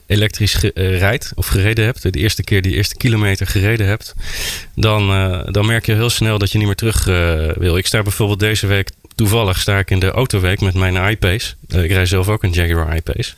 elektrisch 0.06 0.54
ge- 0.54 0.72
eh, 0.72 0.98
rijdt 0.98 1.32
of 1.34 1.46
gereden 1.46 1.84
hebt, 1.84 2.02
de 2.02 2.10
eerste 2.10 2.42
keer 2.44 2.62
die 2.62 2.74
eerste 2.74 2.96
kilometer 2.96 3.46
gereden 3.46 3.86
hebt, 3.86 4.09
dan, 4.74 5.10
eh, 5.10 5.52
dan 5.52 5.66
merk 5.66 5.86
je 5.86 5.94
heel 5.94 6.10
snel 6.10 6.38
dat 6.38 6.52
je 6.52 6.58
niet 6.58 6.66
meer 6.66 6.76
terug 6.76 7.06
eh, 7.08 7.48
wil. 7.56 7.76
Ik 7.76 7.86
sta 7.86 8.02
bijvoorbeeld 8.02 8.40
deze 8.40 8.66
week, 8.66 8.90
toevallig 9.14 9.58
sta 9.60 9.78
ik 9.78 9.90
in 9.90 9.98
de 9.98 10.10
autoweek 10.10 10.60
met 10.60 10.74
mijn 10.74 11.10
iPace. 11.10 11.54
Eh, 11.72 11.84
ik 11.84 11.90
rij 11.90 12.06
zelf 12.06 12.28
ook 12.28 12.42
een 12.42 12.50
Jaguar 12.50 12.96
iPace. 12.96 13.32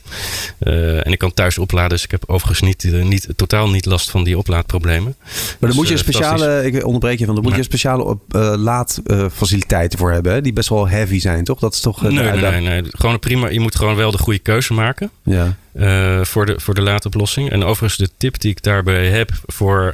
Eh, 0.59 1.05
en 1.05 1.11
ik 1.11 1.17
kan 1.17 1.33
thuis 1.33 1.57
opladen, 1.57 1.89
dus 1.89 2.03
ik 2.03 2.11
heb 2.11 2.23
overigens 2.27 2.61
niet, 2.61 2.93
eh, 2.93 3.03
niet, 3.03 3.27
totaal 3.35 3.69
niet 3.69 3.85
last 3.85 4.09
van 4.09 4.23
die 4.23 4.37
oplaadproblemen. 4.37 5.15
Maar 5.19 5.35
daar 5.59 5.69
Dus, 5.69 5.75
moet 5.75 5.87
je 5.87 5.93
een 5.93 5.99
speciale, 5.99 6.65
ik 6.65 6.85
onderbreek 6.85 7.19
je 7.19 7.25
van, 7.25 7.33
daar 7.33 7.43
moet 7.43 7.53
je 7.53 7.57
een 7.57 7.63
speciale 7.63 8.17
laadfaciliteiten 8.57 9.99
voor 9.99 10.11
hebben, 10.11 10.33
hè? 10.33 10.41
Die 10.41 10.53
best 10.53 10.69
wel 10.69 10.87
heavy 10.87 11.19
zijn, 11.19 11.43
toch? 11.43 11.59
Dat 11.59 11.73
is 11.73 11.79
toch 11.79 12.01
Nee, 12.01 12.11
nee, 12.11 12.51
nee, 12.51 12.61
nee. 12.61 12.83
Gewoon 12.87 13.13
een 13.13 13.19
prima. 13.19 13.49
Je 13.49 13.59
moet 13.59 13.75
gewoon 13.75 13.95
wel 13.95 14.11
de 14.11 14.17
goede 14.17 14.39
keuze 14.39 14.73
maken. 14.73 15.11
Ja. 15.23 15.55
voor, 16.25 16.45
de, 16.45 16.59
voor 16.59 16.73
de 16.73 16.81
laadoplossing. 16.81 17.49
En 17.49 17.63
overigens 17.63 17.97
de 17.97 18.09
tip 18.17 18.39
die 18.39 18.51
ik 18.51 18.63
daarbij 18.63 19.07
heb 19.07 19.31
voor, 19.45 19.93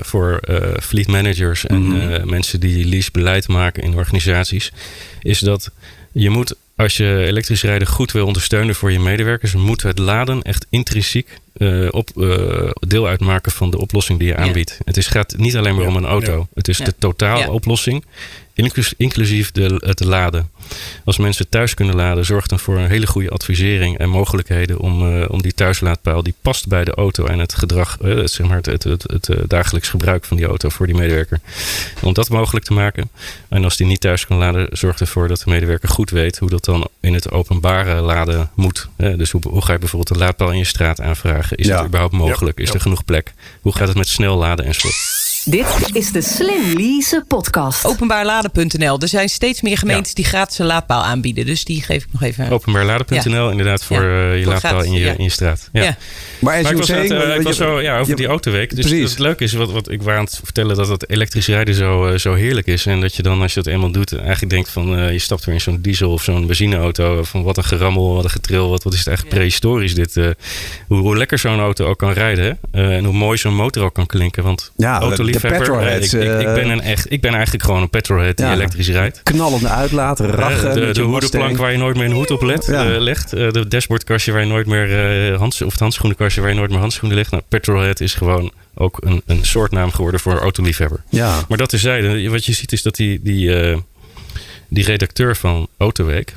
voor 0.00 0.40
fleet 0.82 1.06
managers 1.08 1.66
en 1.66 1.82
Mhm. 1.82 2.28
mensen 2.28 2.60
die 2.60 2.84
leasebeleid 2.86 3.48
maken 3.48 3.82
in 3.82 3.94
organisaties, 3.94 4.72
is 5.20 5.38
dat 5.38 5.70
je 6.12 6.30
moet, 6.30 6.54
als 6.82 6.96
je 6.96 7.24
elektrisch 7.26 7.62
rijden 7.62 7.88
goed 7.88 8.12
wil 8.12 8.26
ondersteunen 8.26 8.74
voor 8.74 8.92
je 8.92 9.00
medewerkers, 9.00 9.54
moet 9.54 9.82
het 9.82 9.98
laden 9.98 10.42
echt 10.42 10.66
intrinsiek 10.70 11.38
eh, 11.52 11.88
op, 11.90 12.10
eh, 12.16 12.70
deel 12.86 13.06
uitmaken 13.06 13.52
van 13.52 13.70
de 13.70 13.78
oplossing 13.78 14.18
die 14.18 14.28
je 14.28 14.34
Ja. 14.34 14.40
aanbiedt. 14.40 14.78
Het 14.84 14.96
is, 14.96 15.06
gaat 15.06 15.34
niet 15.36 15.56
alleen 15.56 15.74
maar 15.74 15.82
Ja. 15.84 15.88
om 15.88 15.96
een 15.96 16.06
auto. 16.06 16.38
Ja. 16.38 16.46
Het 16.54 16.68
is 16.68 16.78
de 16.78 16.94
totale 16.98 17.50
oplossing. 17.50 18.04
Inclus- 18.54 18.94
inclusief 18.96 19.52
de, 19.52 19.82
het 19.84 20.04
laden. 20.04 20.50
Als 21.04 21.18
mensen 21.18 21.48
thuis 21.48 21.74
kunnen 21.74 21.94
laden, 21.94 22.24
zorgt 22.24 22.48
dan 22.50 22.58
voor 22.58 22.78
een 22.78 22.88
hele 22.88 23.06
goede 23.06 23.30
advisering 23.30 23.98
en 23.98 24.08
mogelijkheden 24.08 24.78
om, 24.78 25.20
eh, 25.20 25.30
om 25.30 25.42
die 25.42 25.54
thuislaadpaal 25.54 26.22
die 26.22 26.34
past 26.42 26.68
bij 26.68 26.84
de 26.84 26.94
auto 26.94 27.26
en 27.26 27.38
het 27.38 27.54
gedrag, 27.54 27.98
het, 28.02 28.30
zeg 28.30 28.46
maar 28.46 28.56
het, 28.56 28.66
het, 28.66 28.82
het, 28.84 29.02
het, 29.02 29.30
dagelijks 29.50 29.88
gebruik 29.88 30.24
van 30.24 30.36
die 30.36 30.46
auto 30.46 30.68
voor 30.68 30.86
die 30.86 30.94
medewerker. 30.94 31.40
Om 32.02 32.12
dat 32.12 32.28
mogelijk 32.28 32.64
te 32.64 32.72
maken. 32.72 33.10
En 33.48 33.64
als 33.64 33.76
die 33.76 33.86
niet 33.86 34.00
thuis 34.00 34.26
kan 34.26 34.36
laden, 34.36 34.68
zorgt 34.70 35.00
ervoor 35.00 35.28
dat 35.28 35.38
de 35.44 35.50
medewerker 35.50 35.88
goed 35.88 36.10
weet 36.10 36.38
hoe 36.38 36.50
dat 36.50 36.64
dan 36.64 36.88
in 37.00 37.14
het 37.14 37.30
openbare 37.30 38.00
laden 38.00 38.50
moet. 38.54 38.88
Dus 38.96 39.30
hoe, 39.30 39.40
hoe 39.48 39.62
ga 39.64 39.72
je 39.72 39.78
bijvoorbeeld 39.78 40.10
een 40.10 40.24
laadpaal 40.24 40.50
in 40.52 40.58
je 40.58 40.64
straat 40.64 41.00
aanvragen? 41.00 41.41
Is 41.50 41.66
Ja. 41.66 41.76
dat 41.76 41.86
überhaupt 41.86 42.12
mogelijk? 42.14 42.58
Ja. 42.58 42.64
Is 42.64 42.74
er 42.74 42.80
genoeg 42.80 43.04
plek? 43.04 43.32
Hoe 43.60 43.76
gaat 43.76 43.88
het 43.88 43.96
met 43.96 44.08
snel 44.08 44.36
laden 44.36 44.64
enzovoort? 44.64 45.21
Dit 45.44 45.66
is 45.92 46.12
de 46.12 46.20
Slim 46.20 46.72
Lease 46.76 47.24
podcast. 47.28 47.84
Openbaarladen.nl. 47.86 48.98
Er 48.98 49.08
zijn 49.08 49.28
steeds 49.28 49.62
meer 49.62 49.78
gemeentes 49.78 50.14
die 50.14 50.24
gratis 50.24 50.58
een 50.58 50.66
laadpaal 50.66 51.02
aanbieden. 51.02 51.46
Dus 51.46 51.64
die 51.64 51.82
geef 51.82 52.02
ik 52.02 52.08
nog 52.12 52.22
even. 52.22 52.50
Openbaarladen.nl, 52.50 53.50
inderdaad, 53.50 53.84
voor 53.84 54.02
Ja. 54.02 54.02
eh, 54.30 54.36
je 54.36 54.42
Voor 54.44 54.52
laadpaal 54.52 54.70
gratis, 54.72 54.90
in 54.90 54.98
je, 54.98 55.04
ja. 55.04 55.14
in 55.16 55.24
je 55.24 55.30
straat. 55.30 55.68
Ja. 55.72 55.82
Ja. 55.82 55.96
Maar 56.40 56.62
Maar 56.62 56.70
ik 56.72 56.76
was, 56.76 56.86
saying, 56.86 57.12
eh, 57.12 57.28
ik 57.30 57.36
je- 57.36 57.42
was 57.42 57.56
zo, 57.56 57.80
ja, 57.80 57.94
over 57.98 58.10
je- 58.10 58.16
die 58.16 58.26
autoweek. 58.26 58.76
Dus 58.76 58.86
Precies. 58.86 59.10
het 59.10 59.18
leuke 59.18 59.44
is, 59.44 59.52
wat, 59.52 59.70
wat 59.72 59.90
ik 59.90 60.02
was 60.02 60.14
aan 60.14 60.24
het 60.24 60.40
vertellen, 60.44 60.76
dat 60.76 60.88
het 60.88 61.10
elektrisch 61.10 61.46
rijden 61.46 61.74
zo, 61.74 62.06
eh, 62.06 62.18
zo 62.18 62.34
heerlijk 62.34 62.66
is. 62.66 62.86
En 62.86 63.00
dat 63.00 63.14
je 63.14 63.22
dan, 63.22 63.42
als 63.42 63.54
je 63.54 63.62
dat 63.62 63.72
eenmaal 63.72 63.90
doet, 63.92 64.12
eigenlijk 64.16 64.50
denkt 64.50 64.70
van, 64.70 64.96
eh, 64.98 65.12
je 65.12 65.18
stapt 65.18 65.44
weer 65.44 65.54
in 65.54 65.60
zo'n 65.60 65.80
diesel 65.80 66.10
of 66.12 66.22
zo'n 66.22 66.46
benzineauto. 66.46 67.22
Van 67.22 67.42
wat 67.42 67.56
een 67.56 67.64
gerammel, 67.64 68.14
wat 68.14 68.24
een 68.24 68.30
getril, 68.30 68.68
wat, 68.68 68.82
wat 68.82 68.92
is 68.92 68.98
het 68.98 69.08
echt 69.08 69.28
prehistorisch 69.28 69.94
dit. 69.94 70.16
eh, 70.16 70.26
hoe, 70.86 70.98
hoe 70.98 71.16
lekker 71.16 71.38
zo'n 71.38 71.60
auto 71.60 71.86
ook 71.86 71.98
kan 71.98 72.12
rijden. 72.12 72.44
hè. 72.44 72.80
Eh, 72.82 72.96
en 72.96 73.04
hoe 73.04 73.14
mooi 73.14 73.38
zo'n 73.38 73.54
motor 73.54 73.84
ook 73.84 73.94
kan 73.94 74.06
klinken. 74.06 74.42
Want 74.42 74.72
Ja, 74.76 74.98
de- 74.98 75.06
de 75.32 75.40
petrolheads, 75.40 76.12
eh, 76.12 76.22
ik, 76.22 76.30
ik, 76.30 76.40
ik 76.40 76.46
eh, 76.46 76.54
ben 76.54 76.68
een 76.68 76.80
echt, 76.80 77.12
ik 77.12 77.20
ben 77.20 77.34
eigenlijk 77.34 77.64
gewoon 77.64 77.82
een 77.82 77.90
petrolhead 77.90 78.36
die 78.36 78.46
elektrisch 78.46 78.88
rijdt. 78.88 79.22
knallende 79.22 79.68
uitlaat, 79.68 80.20
rachen. 80.20 80.68
Eh, 80.68 80.74
de 80.74 80.80
met 80.80 80.94
de 80.94 81.00
je 81.00 81.06
hoedenplank 81.06 81.56
waar 81.56 81.72
je 81.72 81.78
nooit 81.78 81.96
meer 81.96 82.04
een 82.04 82.12
hoed 82.12 82.30
op 82.30 82.42
let, 82.42 82.66
legt. 82.98 83.30
De 83.30 83.68
dashboardkastje 83.68 84.32
waar 84.32 84.40
je 84.40 84.46
nooit 84.46 84.66
meer 84.66 85.34
hands, 85.36 85.62
of 85.62 85.70
het 85.70 85.80
handschoenenkastje 85.80 86.40
waar 86.40 86.50
je 86.50 86.56
nooit 86.56 86.70
meer 86.70 86.78
handschoenen 86.78 87.16
legt. 87.16 87.30
Nou, 87.30 87.42
Petrolhead 87.48 88.00
is 88.00 88.14
gewoon 88.14 88.52
ook 88.74 88.98
een, 89.00 89.22
een 89.26 89.44
soortnaam 89.44 89.90
geworden 89.90 90.20
voor 90.20 90.32
een 90.32 90.38
autoliefhebber. 90.38 91.02
Ja, 91.08 91.40
Maar 91.48 91.58
dat 91.58 91.68
terzijde, 91.68 92.30
wat 92.30 92.44
je 92.44 92.52
ziet 92.52 92.72
is 92.72 92.82
dat 92.82 92.94
die, 92.94 93.20
die, 93.22 93.76
die 94.68 94.84
redacteur 94.84 95.36
van 95.36 95.68
Autoweek, 95.78 96.34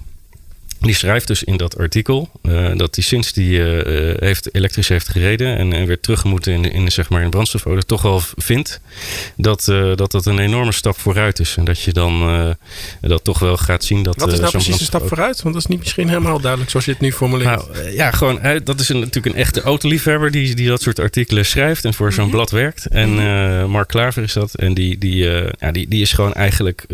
die 0.86 0.96
schrijft 0.96 1.28
dus 1.28 1.44
in 1.44 1.58
dat 1.58 1.78
artikel 1.78 2.30
eh, 2.42 2.76
dat 2.76 2.96
hij 2.96 3.04
sinds 3.04 3.34
die 3.34 3.64
eh, 3.64 4.10
eh, 4.12 4.18
heeft, 4.20 4.56
elektrisch 4.56 4.90
heeft 4.90 5.08
gereden 5.08 5.58
en, 5.58 5.74
en 5.74 5.86
weer 5.86 6.00
terug 6.00 6.24
moet 6.24 6.48
in, 6.48 6.72
in, 6.72 6.92
zeg 6.92 7.10
maar 7.10 7.22
in 7.22 7.30
brandstofauto, 7.30 7.82
toch 7.82 8.02
wel 8.02 8.22
vindt 8.36 8.80
dat, 9.36 9.68
eh, 9.68 9.96
dat 9.96 10.12
dat 10.12 10.26
een 10.26 10.40
enorme 10.40 10.72
stap 10.72 11.00
vooruit 11.00 11.40
is. 11.40 11.56
En 11.58 11.66
dat 11.66 11.82
je 11.82 11.94
dan 11.94 12.22
eh, 12.22 12.50
dat 13.10 13.24
toch 13.24 13.40
wel 13.40 13.58
gaat 13.58 13.84
zien 13.84 14.04
dat. 14.04 14.16
Wat 14.16 14.32
is 14.32 14.40
nou 14.40 14.52
precies 14.52 14.78
de 14.78 14.84
stap 14.84 15.08
vooruit? 15.08 15.42
Want 15.42 15.54
dat 15.54 15.64
is 15.64 15.70
niet 15.70 15.80
misschien 15.80 16.08
helemaal 16.08 16.40
duidelijk 16.40 16.72
zoals 16.72 16.86
je 16.86 16.92
het 16.92 17.02
nu 17.02 17.12
formuleert. 17.12 17.74
nou, 17.74 17.90
ja, 17.92 18.12
gewoon, 18.12 18.40
dat 18.64 18.80
is 18.80 18.90
een, 18.90 19.00
natuurlijk 19.00 19.36
een 19.36 19.42
echte 19.42 19.62
autoliefhebber 19.62 20.32
die, 20.32 20.56
die 20.56 20.68
dat 20.68 20.82
soort 20.82 21.00
artikelen 21.00 21.46
schrijft 21.46 21.86
en 21.86 21.94
voor 21.94 22.14
zo'n 22.14 22.30
blad 22.30 22.52
werkt. 22.52 22.86
En 22.86 23.20
eh, 23.20 23.66
Mark 23.66 23.88
Klaver 23.88 24.24
is 24.24 24.34
dat. 24.34 24.54
En 24.56 24.74
die, 24.74 24.98
die, 24.98 25.30
eh, 25.30 25.52
ja, 25.60 25.72
die, 25.72 25.88
die 25.88 26.02
is 26.02 26.12
gewoon 26.12 26.34
eigenlijk, 26.34 26.86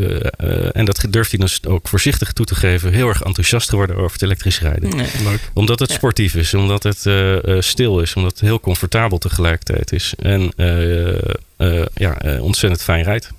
en 0.73 0.85
dat 0.85 1.05
durft 1.09 1.31
hij 1.31 1.39
dus 1.39 1.59
ook 1.67 1.87
voorzichtig 1.87 2.33
toe 2.33 2.45
te 2.45 2.55
geven, 2.55 2.93
heel 2.93 3.07
erg 3.07 3.21
enthousiast 3.21 3.69
geworden 3.69 3.80
over 3.89 4.11
het 4.11 4.21
elektrisch 4.21 4.59
rijden. 4.61 4.95
Nee. 4.95 5.07
Leuk. 5.23 5.39
Omdat 5.53 5.79
het 5.79 5.91
sportief 5.91 6.35
is, 6.35 6.53
omdat 6.53 6.83
het 6.83 7.05
eh, 7.05 7.47
eh, 7.55 7.61
stil 7.61 7.99
is, 7.99 8.13
omdat 8.13 8.31
het 8.31 8.41
heel 8.41 8.59
comfortabel 8.59 9.17
tegelijkertijd 9.17 9.91
is. 9.91 10.13
En 10.19 10.51
eh, 10.57 11.13
eh, 11.57 11.85
ja, 11.95 12.17
eh, 12.21 12.43
ontzettend 12.43 12.83
fijn 12.83 13.03
rijdt. 13.03 13.29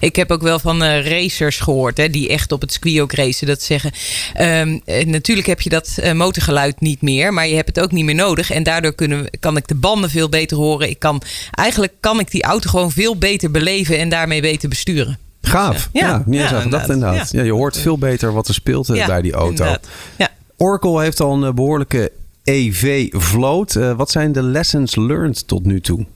Ik 0.00 0.16
heb 0.16 0.30
ook 0.30 0.42
wel 0.42 0.58
van 0.58 0.82
eh, 0.82 1.06
racers 1.08 1.58
gehoord, 1.58 1.96
hè, 1.96 2.10
die 2.10 2.28
echt 2.28 2.52
op 2.52 2.60
het 2.60 2.72
circuit 2.72 3.00
ook 3.00 3.12
racen. 3.12 3.46
Dat 3.46 3.62
zeggen, 3.62 3.92
ehm, 4.34 4.78
eh, 4.84 5.06
natuurlijk 5.06 5.46
heb 5.46 5.60
je 5.60 5.70
dat 5.70 5.96
eh, 6.00 6.12
motorgeluid 6.12 6.80
niet 6.80 7.02
meer, 7.02 7.32
maar 7.32 7.48
je 7.48 7.54
hebt 7.54 7.68
het 7.76 7.84
ook 7.84 7.92
niet 7.92 8.04
meer 8.04 8.14
nodig. 8.14 8.50
En 8.50 8.62
daardoor 8.62 8.94
kunnen, 8.94 9.22
we- 9.22 9.30
kan 9.40 9.56
ik 9.56 9.68
de 9.68 9.74
banden 9.74 10.10
veel 10.10 10.28
beter 10.28 10.56
horen. 10.56 10.88
Ik 10.90 10.98
kan, 10.98 11.22
eigenlijk 11.50 11.92
kan 12.00 12.20
ik 12.20 12.30
die 12.30 12.42
auto 12.42 12.70
gewoon 12.70 12.90
veel 12.92 13.16
beter 13.16 13.50
beleven 13.50 13.98
en 13.98 14.08
daarmee 14.08 14.40
beter 14.40 14.68
besturen. 14.68 15.18
Gaaf. 15.42 15.88
Ja, 15.92 16.06
Ja, 16.08 16.22
niet 16.26 16.40
eens 16.40 16.50
ja, 16.50 16.56
aan 16.56 16.62
gedacht 16.62 16.82
inderdaad. 16.88 17.12
inderdaad. 17.12 17.32
Ja, 17.32 17.42
je 17.42 17.52
hoort 17.52 17.78
veel 17.78 17.98
beter 17.98 18.32
wat 18.32 18.48
er 18.48 18.54
speelt 18.54 18.88
eh, 18.88 18.96
Ja, 18.96 19.06
bij 19.06 19.22
die 19.22 19.32
auto. 19.32 19.48
inderdaad. 19.50 19.86
Ja. 20.18 20.28
Oracle 20.56 21.02
heeft 21.02 21.20
al 21.20 21.32
een 21.34 21.44
eh, 21.44 21.52
behoorlijke 21.52 22.12
EV-vloot. 22.44 23.74
Eh, 23.76 23.92
wat 23.96 24.10
zijn 24.10 24.32
de 24.32 24.42
lessons 24.42 24.96
learned 24.96 25.46
tot 25.46 25.64
nu 25.64 25.80
toe? 25.80 26.06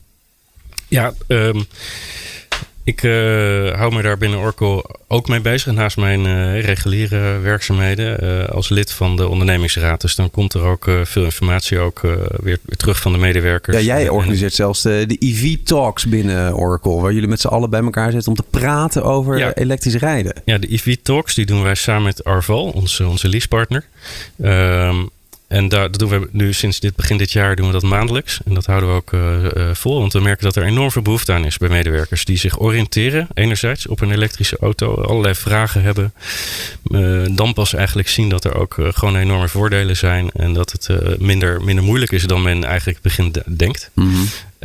Ja, 0.87 1.13
ehm, 1.27 1.61
ik 2.85 3.03
eh, 3.03 3.11
hou 3.77 3.93
me 3.93 4.01
daar 4.01 4.17
binnen 4.17 4.39
Oracle 4.39 4.85
ook 5.07 5.27
mee 5.27 5.39
bezig. 5.41 5.73
Naast 5.73 5.97
mijn 5.97 6.25
eh, 6.25 6.61
reguliere 6.61 7.39
werkzaamheden 7.39 8.19
eh, 8.19 8.49
als 8.49 8.69
lid 8.69 8.91
van 8.91 9.15
de 9.15 9.27
ondernemingsraad. 9.27 10.01
Dus 10.01 10.15
dan 10.15 10.31
komt 10.31 10.53
er 10.53 10.61
ook 10.61 10.89
veel 11.03 11.23
informatie 11.23 11.79
ook, 11.79 11.99
weer, 12.01 12.27
weer 12.41 12.77
terug 12.77 12.99
van 13.01 13.11
de 13.11 13.17
medewerkers. 13.17 13.77
Ja, 13.77 13.83
jij 13.83 14.03
En- 14.05 14.11
organiseert 14.11 14.53
zelfs 14.53 14.81
de, 14.81 15.03
de 15.07 15.15
EV-talks 15.19 16.05
binnen 16.05 16.55
Oracle. 16.55 17.01
Waar 17.01 17.13
jullie 17.13 17.27
met 17.29 17.39
z'n 17.41 17.47
allen 17.47 17.69
bij 17.69 17.81
elkaar 17.81 18.11
zitten 18.11 18.29
om 18.31 18.37
te 18.37 18.43
praten 18.49 19.03
over 19.03 19.37
Ja. 19.37 19.53
elektrisch 19.53 19.95
rijden. 19.95 20.33
Ja, 20.45 20.57
de 20.57 20.73
EV 20.73 20.95
Talks 21.03 21.33
die 21.35 21.45
doen 21.45 21.63
wij 21.63 21.75
samen 21.75 22.03
met 22.03 22.23
Arval, 22.23 22.63
onze, 22.69 23.07
onze 23.07 23.29
leasepartner. 23.29 23.85
Ehm, 24.41 24.95
en 25.47 25.67
daar, 25.67 25.91
dat 25.91 25.99
doen 25.99 26.09
we 26.09 26.27
nu 26.31 26.53
sinds 26.53 26.79
dit, 26.79 26.95
begin 26.95 27.17
dit 27.17 27.31
jaar 27.31 27.55
doen 27.55 27.65
we 27.65 27.71
dat 27.71 27.83
maandelijks. 27.83 28.39
En 28.45 28.53
dat 28.53 28.65
houden 28.65 28.89
we 28.89 28.95
ook 28.95 29.13
eh, 29.13 29.45
eh, 29.45 29.75
vol. 29.75 29.99
Want 29.99 30.13
we 30.13 30.19
merken 30.19 30.43
dat 30.43 30.55
er 30.55 30.63
enorm 30.63 30.91
veel 30.91 31.01
behoefte 31.01 31.33
aan 31.33 31.45
is 31.45 31.57
bij 31.57 31.69
medewerkers. 31.69 32.25
Die 32.25 32.37
zich 32.37 32.59
oriënteren 32.59 33.27
enerzijds 33.33 33.87
op 33.87 34.01
een 34.01 34.11
elektrische 34.11 34.57
auto. 34.59 34.93
Allerlei 34.93 35.35
vragen 35.35 35.81
hebben. 35.81 36.13
Eh, 36.91 37.21
dan 37.31 37.53
pas 37.53 37.73
eigenlijk 37.73 38.07
zien 38.07 38.29
dat 38.29 38.43
er 38.43 38.55
ook 38.55 38.75
gewoon 38.77 39.15
enorme 39.15 39.47
voordelen 39.47 39.97
zijn. 39.97 40.29
En 40.31 40.53
dat 40.53 40.71
het 40.71 41.19
minder, 41.19 41.61
minder 41.61 41.83
moeilijk 41.83 42.11
is 42.11 42.23
dan 42.23 42.41
men 42.41 42.63
eigenlijk 42.63 43.01
begint 43.01 43.41
denkt. 43.57 43.91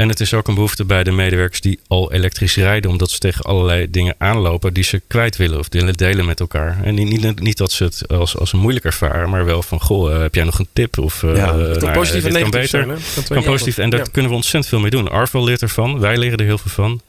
En 0.00 0.08
het 0.08 0.20
is 0.20 0.34
ook 0.34 0.48
een 0.48 0.54
behoefte 0.54 0.84
bij 0.84 1.04
de 1.04 1.10
medewerkers 1.10 1.60
die 1.60 1.80
al 1.86 2.12
elektrisch 2.12 2.56
rijden, 2.56 2.90
omdat 2.90 3.10
ze 3.10 3.18
tegen 3.18 3.44
allerlei 3.44 3.90
dingen 3.90 4.14
aanlopen 4.18 4.74
die 4.74 4.84
ze 4.84 5.02
kwijt 5.06 5.36
willen 5.36 5.58
of 5.58 5.66
willen 5.70 5.94
delen 5.94 6.26
met 6.26 6.40
elkaar. 6.40 6.78
En 6.82 6.94
niet, 6.94 7.22
niet, 7.22 7.40
niet 7.40 7.56
dat 7.56 7.72
ze 7.72 7.84
het 7.84 8.08
als, 8.08 8.36
als 8.36 8.52
een 8.52 8.58
moeilijk 8.58 8.84
ervaren, 8.84 9.30
maar 9.30 9.44
wel 9.44 9.62
van: 9.62 9.80
Goh, 9.80 10.12
eh, 10.12 10.20
heb 10.20 10.34
jij 10.34 10.44
nog 10.44 10.58
een 10.58 10.68
tip? 10.72 10.98
Of 10.98 11.22
eh, 11.22 11.36
Ja, 11.36 11.58
Het 11.58 11.78
kan 11.78 11.92
positief 11.92 12.24
en 12.24 12.32
dit 12.32 12.42
kan 12.42 12.50
negatief 12.50 12.70
beter. 12.80 13.00
zijn. 13.14 13.26
Kan 13.28 13.52
positief 13.52 13.78
en 13.78 13.90
daar 13.90 14.10
kunnen 14.10 14.30
we 14.30 14.36
ontzettend 14.36 14.66
veel 14.66 14.80
mee 14.80 14.90
doen. 14.90 15.10
Arval 15.10 15.44
leert 15.44 15.62
ervan, 15.62 15.98
wij 15.98 16.16
leren 16.16 16.38
er 16.38 16.44
heel 16.44 16.58
veel 16.58 16.70
van. 16.70 17.00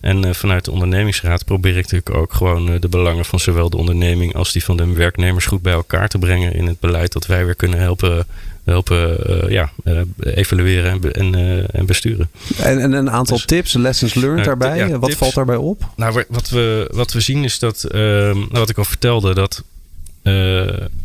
En 0.00 0.24
eh, 0.24 0.34
vanuit 0.34 0.64
de 0.64 0.70
ondernemingsraad 0.70 1.44
probeer 1.44 1.76
ik 1.76 1.82
natuurlijk 1.82 2.14
ook 2.14 2.32
gewoon 2.32 2.78
de 2.80 2.88
belangen 2.88 3.24
van 3.24 3.40
zowel 3.40 3.70
de 3.70 3.76
onderneming 3.76 4.34
als 4.34 4.52
die 4.52 4.64
van 4.64 4.76
de 4.76 4.92
werknemers 4.92 5.46
goed 5.46 5.62
bij 5.62 5.72
elkaar 5.72 6.08
te 6.08 6.18
brengen 6.18 6.54
in 6.54 6.66
het 6.66 6.80
beleid 6.80 7.12
dat 7.12 7.26
wij 7.26 7.44
weer 7.44 7.56
kunnen 7.56 7.78
helpen, 7.78 8.26
helpen 8.68 9.26
eh, 9.42 9.50
ja, 9.50 9.72
eh, 9.84 10.00
evalueren 10.18 11.12
en, 11.12 11.34
eh, 11.34 11.64
en 11.78 11.86
besturen. 11.86 12.30
En, 12.58 12.80
en 12.80 12.92
een 12.92 13.10
aantal 13.10 13.36
Dus- 13.36 13.46
tips, 13.46 13.72
lessons 13.72 14.14
learned 14.14 14.44
Nou, 14.46 14.58
daarbij. 14.58 14.88
ja, 14.88 14.98
wat 14.98 15.08
tips. 15.08 15.18
valt 15.20 15.34
daarbij 15.34 15.56
op? 15.56 15.82
Nou, 15.96 16.12
wa- 16.12 16.24
wat 16.28 16.48
we, 16.48 16.88
wat 16.92 17.12
we 17.12 17.20
zien 17.20 17.44
is 17.44 17.58
dat, 17.58 17.84
ehm, 17.84 18.38
wat 18.50 18.70
ik 18.70 18.78
al 18.78 18.84
vertelde, 18.84 19.34
dat 19.34 19.62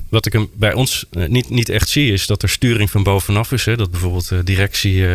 wat 0.10 0.26
ik 0.26 0.34
hem 0.34 0.50
bij 0.54 0.74
ons 0.74 1.06
niet, 1.12 1.50
niet 1.50 1.70
echt 1.70 1.90
zie, 1.90 2.12
is 2.12 2.26
dat 2.28 2.42
er 2.44 2.50
sturing 2.50 2.92
van 2.92 3.04
bovenaf 3.04 3.52
is. 3.52 3.66
Hè? 3.66 3.76
Dat 3.76 3.92
bijvoorbeeld 3.92 4.30
de 4.30 4.44
directie 4.44 5.06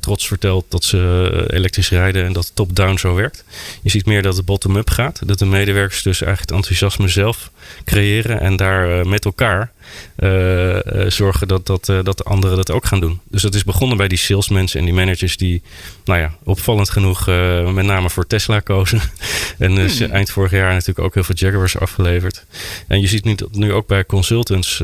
trots 0.00 0.26
vertelt 0.26 0.64
dat 0.68 0.84
ze 0.84 1.44
elektrisch 1.50 1.90
rijden 1.90 2.24
en 2.24 2.32
dat 2.32 2.50
top-down 2.54 2.96
zo 2.96 3.14
werkt. 3.14 3.44
Je 3.82 3.90
ziet 3.90 4.06
meer 4.06 4.22
dat 4.22 4.36
het 4.36 4.44
bottom-up 4.44 4.90
gaat. 4.90 5.20
Dat 5.26 5.38
de 5.38 5.46
medewerkers 5.46 6.02
dus 6.02 6.22
eigenlijk 6.22 6.50
het 6.50 6.58
enthousiasme 6.58 7.08
zelf 7.08 7.50
creëren 7.84 8.40
en 8.40 8.56
daar 8.56 9.06
met 9.06 9.24
elkaar 9.24 9.72
eh, 10.16 11.04
eh, 11.04 11.10
zorgen 11.10 11.48
dat, 11.48 11.66
dat, 11.66 11.88
eh, 11.88 11.98
dat 12.02 12.18
de 12.18 12.24
anderen 12.24 12.56
dat 12.56 12.70
ook 12.70 12.84
gaan 12.84 13.00
doen. 13.00 13.20
Dus 13.30 13.42
dat 13.42 13.54
is 13.54 13.64
begonnen 13.64 13.96
bij 13.96 14.08
die 14.08 14.18
salesmensen 14.18 14.78
en 14.78 14.84
die 14.84 14.94
managers 14.94 15.36
die, 15.36 15.62
nou 16.04 16.20
ja, 16.20 16.34
opvallend 16.44 16.90
genoeg 16.90 17.26
met 17.72 17.84
name 17.84 18.10
voor 18.10 18.26
Tesla 18.26 18.60
kozen. 18.60 19.00
en 19.58 19.74
dus 19.74 20.00
eind 20.00 20.30
vorig 20.30 20.50
jaar 20.50 20.72
natuurlijk 20.72 20.98
ook 20.98 21.14
heel 21.14 21.24
veel 21.24 21.34
Jaguars 21.34 21.78
afgeleverd. 21.78 22.44
En 22.88 23.00
je 23.00 23.06
ziet 23.06 23.24
nu, 23.24 23.36
nu 23.52 23.72
ook 23.72 23.86
bij 23.86 24.06
consultants 24.06 24.82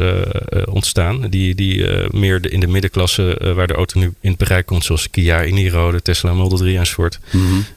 ontstaan, 0.64 1.28
die, 1.28 1.54
die 1.54 1.86
meer 2.10 2.40
de, 2.40 2.48
in 2.48 2.60
de 2.60 2.66
middenklasse 2.66 3.52
waar 3.54 3.66
de 3.66 3.74
auto 3.74 3.98
nu 3.98 4.14
in 4.20 4.30
het 4.30 4.38
bereik 4.38 4.66
komt, 4.66 4.84
zoals 4.84 5.10
Kia, 5.10 5.42
Iniro, 5.42 5.90
de 5.90 6.02
Tesla 6.02 6.32
Model 6.32 6.58
3 6.58 6.78
enzovoort. 6.78 7.18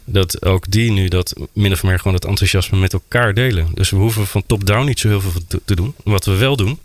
Dat 0.06 0.46
ook 0.46 0.72
die 0.72 0.92
nu 0.92 1.08
dat 1.08 1.34
min 1.54 1.72
of 1.72 1.84
meer 1.84 1.98
gewoon 1.98 2.14
het 2.14 2.26
enthousiasme 2.26 2.78
met 2.78 2.94
elkaar 2.94 3.34
delen. 3.34 3.68
Dus 3.74 3.90
we 3.90 3.98
hoeven 3.98 4.28
van 4.28 4.44
top-down 4.46 4.86
niet 4.86 5.00
zo 5.00 5.08
heel 5.08 5.22
veel 5.22 5.32
te 5.66 5.76
doen. 5.76 5.94
Wat 6.04 6.26
we 6.26 6.36
wel 6.36 6.56
doen, 6.56 6.80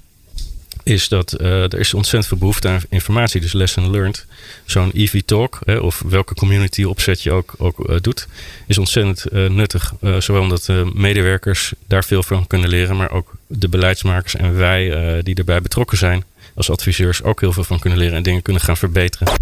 is 0.87 1.09
dat 1.09 1.33
eh, 1.33 1.63
er 1.63 1.79
is 1.79 1.95
ontzettend 1.95 2.27
veel 2.27 2.39
behoefte 2.39 2.69
aan 2.69 2.81
informatie. 2.89 3.41
Dus 3.41 3.53
lesson 3.53 3.91
learned. 3.91 4.27
Zo'n 4.65 4.91
EV 4.95 5.23
Talk, 5.25 5.59
hè, 5.65 5.77
of 5.77 6.03
welke 6.09 6.35
community 6.35 6.85
opzet 6.85 7.23
je 7.23 7.33
ook, 7.33 7.55
ook 7.59 7.89
eh, 7.89 7.97
doet, 8.01 8.27
is 8.67 8.79
ontzettend 8.79 9.25
eh, 9.25 9.49
nuttig. 9.49 9.95
Zowel 10.19 10.43
omdat 10.43 10.69
medewerkers 10.95 11.73
daar 11.87 12.05
veel 12.05 12.23
van 12.23 12.47
kunnen 12.47 12.69
leren, 12.69 12.97
maar 12.97 13.11
ook 13.11 13.33
de 13.47 13.69
beleidsmakers 13.69 14.37
en 14.37 14.57
wij 14.57 15.23
die 15.23 15.35
erbij 15.35 15.61
betrokken 15.61 15.99
zijn, 15.99 16.25
als 16.55 16.71
adviseurs 16.71 17.23
ook 17.23 17.41
heel 17.41 17.53
veel 17.53 17.65
van 17.65 17.79
kunnen 17.79 17.99
leren 17.99 18.17
en 18.17 18.23
dingen 18.23 18.43
kunnen 18.43 18.63
gaan 18.63 18.77
verbeteren. 18.77 19.33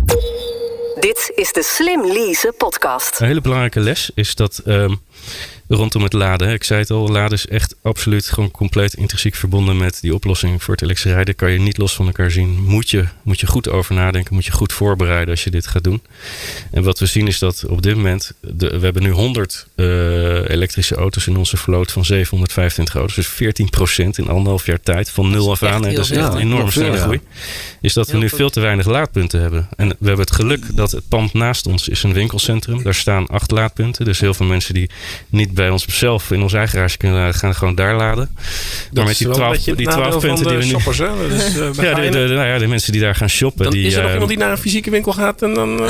Dit 1.00 1.32
is 1.34 1.52
de 1.52 1.62
Slim 1.62 2.06
Lease 2.06 2.54
podcast. 2.58 3.20
Een 3.20 3.26
hele 3.26 3.40
belangrijke 3.40 3.80
les 3.80 4.10
is 4.14 4.34
dat 4.34 4.58
ehm, 4.64 4.94
rondom 5.74 6.02
het 6.02 6.12
laden. 6.12 6.52
Ik 6.52 6.64
zei 6.64 6.80
het 6.80 6.90
al, 6.90 7.08
laden 7.08 7.38
is 7.38 7.46
echt 7.46 7.74
absoluut 7.82 8.26
gewoon 8.26 8.50
compleet 8.50 8.94
intrinsiek 8.94 9.34
verbonden 9.34 9.76
met 9.76 9.98
die 10.00 10.14
oplossing 10.14 10.62
voor 10.62 10.74
het 10.74 10.82
elektrische 10.82 11.14
rijden. 11.14 11.34
Kan 11.34 11.50
je 11.50 11.58
niet 11.58 11.78
los 11.78 11.94
van 11.94 12.06
elkaar 12.06 12.30
zien. 12.30 12.62
Moet 12.64 12.90
je, 12.90 13.04
moet 13.22 13.40
je 13.40 13.46
goed 13.46 13.68
over 13.68 13.94
nadenken, 13.94 14.34
moet 14.34 14.44
je 14.44 14.52
goed 14.52 14.72
voorbereiden 14.72 15.30
als 15.30 15.44
je 15.44 15.50
dit 15.50 15.66
gaat 15.66 15.84
doen. 15.84 16.02
En 16.70 16.82
wat 16.82 16.98
we 16.98 17.06
zien 17.06 17.26
is 17.26 17.38
dat 17.38 17.64
op 17.68 17.82
dit 17.82 17.96
moment, 17.96 18.32
de, 18.40 18.78
we 18.78 18.84
hebben 18.84 19.02
nu 19.02 19.10
100 19.10 19.66
uh, 19.76 19.86
elektrische 20.48 20.94
auto's 20.94 21.26
in 21.26 21.36
onze 21.36 21.56
vloot 21.56 21.92
van 21.92 22.04
725 22.04 22.94
auto's. 22.94 23.14
Dus 23.14 23.54
14% 24.02 24.06
in 24.08 24.28
anderhalf 24.28 24.66
jaar 24.66 24.80
tijd 24.80 25.10
van 25.10 25.30
nul 25.30 25.50
af 25.50 25.62
aan. 25.62 25.86
En 25.86 25.94
dat 25.94 26.04
is 26.04 26.10
echt 26.10 26.32
een 26.32 26.38
enorme 26.38 26.70
snelle 26.70 26.96
groei. 26.96 27.20
Is 27.80 27.92
dat 27.92 28.10
we 28.10 28.18
nu 28.18 28.28
veel 28.28 28.50
te 28.50 28.60
weinig 28.60 28.86
laadpunten 28.86 29.40
hebben. 29.40 29.68
En 29.76 29.88
we 29.88 30.06
hebben 30.06 30.26
het 30.26 30.34
geluk 30.34 30.76
dat 30.76 30.90
het 30.90 31.08
pand 31.08 31.32
naast 31.32 31.66
ons 31.66 31.88
is 31.88 32.02
een 32.02 32.12
winkelcentrum. 32.12 32.82
Daar 32.82 32.94
staan 32.94 33.26
acht 33.26 33.50
laadpunten. 33.50 34.04
Dus 34.04 34.20
heel 34.20 34.34
veel 34.34 34.46
mensen 34.46 34.74
die 34.74 34.90
niet 35.28 35.52
bij 35.54 35.63
ons 35.72 35.98
zelf 35.98 36.30
in 36.30 36.42
ons 36.42 36.52
eigen 36.52 36.72
garage 36.72 36.96
kunnen 36.96 37.18
laden, 37.18 37.34
gaan 37.34 37.54
gewoon 37.54 37.74
daar 37.74 37.96
laden. 37.96 38.30
Dat 38.34 38.94
maar 38.94 39.04
met 39.04 39.18
die 39.18 39.30
12, 39.30 39.58
die 39.58 39.88
12 39.88 40.20
punten 40.20 40.46
die 40.46 40.56
we 40.56 40.64
nu. 40.64 40.70
Shoppers, 40.70 40.98
hè? 40.98 41.28
Dus, 41.28 41.56
uh, 41.56 41.72
ja, 41.84 41.94
de, 41.94 42.10
de, 42.10 42.18
nou 42.18 42.46
ja, 42.46 42.58
de 42.58 42.66
mensen 42.66 42.92
die 42.92 43.00
daar 43.00 43.14
gaan 43.14 43.30
shoppen. 43.30 43.64
Dan 43.64 43.72
die, 43.72 43.86
is 43.86 43.94
er 43.94 43.98
nog 43.98 44.06
uh, 44.06 44.12
iemand 44.12 44.30
die 44.30 44.38
naar 44.38 44.50
een 44.50 44.58
fysieke 44.58 44.90
winkel 44.90 45.12
gaat 45.12 45.42
en 45.42 45.54
dan. 45.54 45.80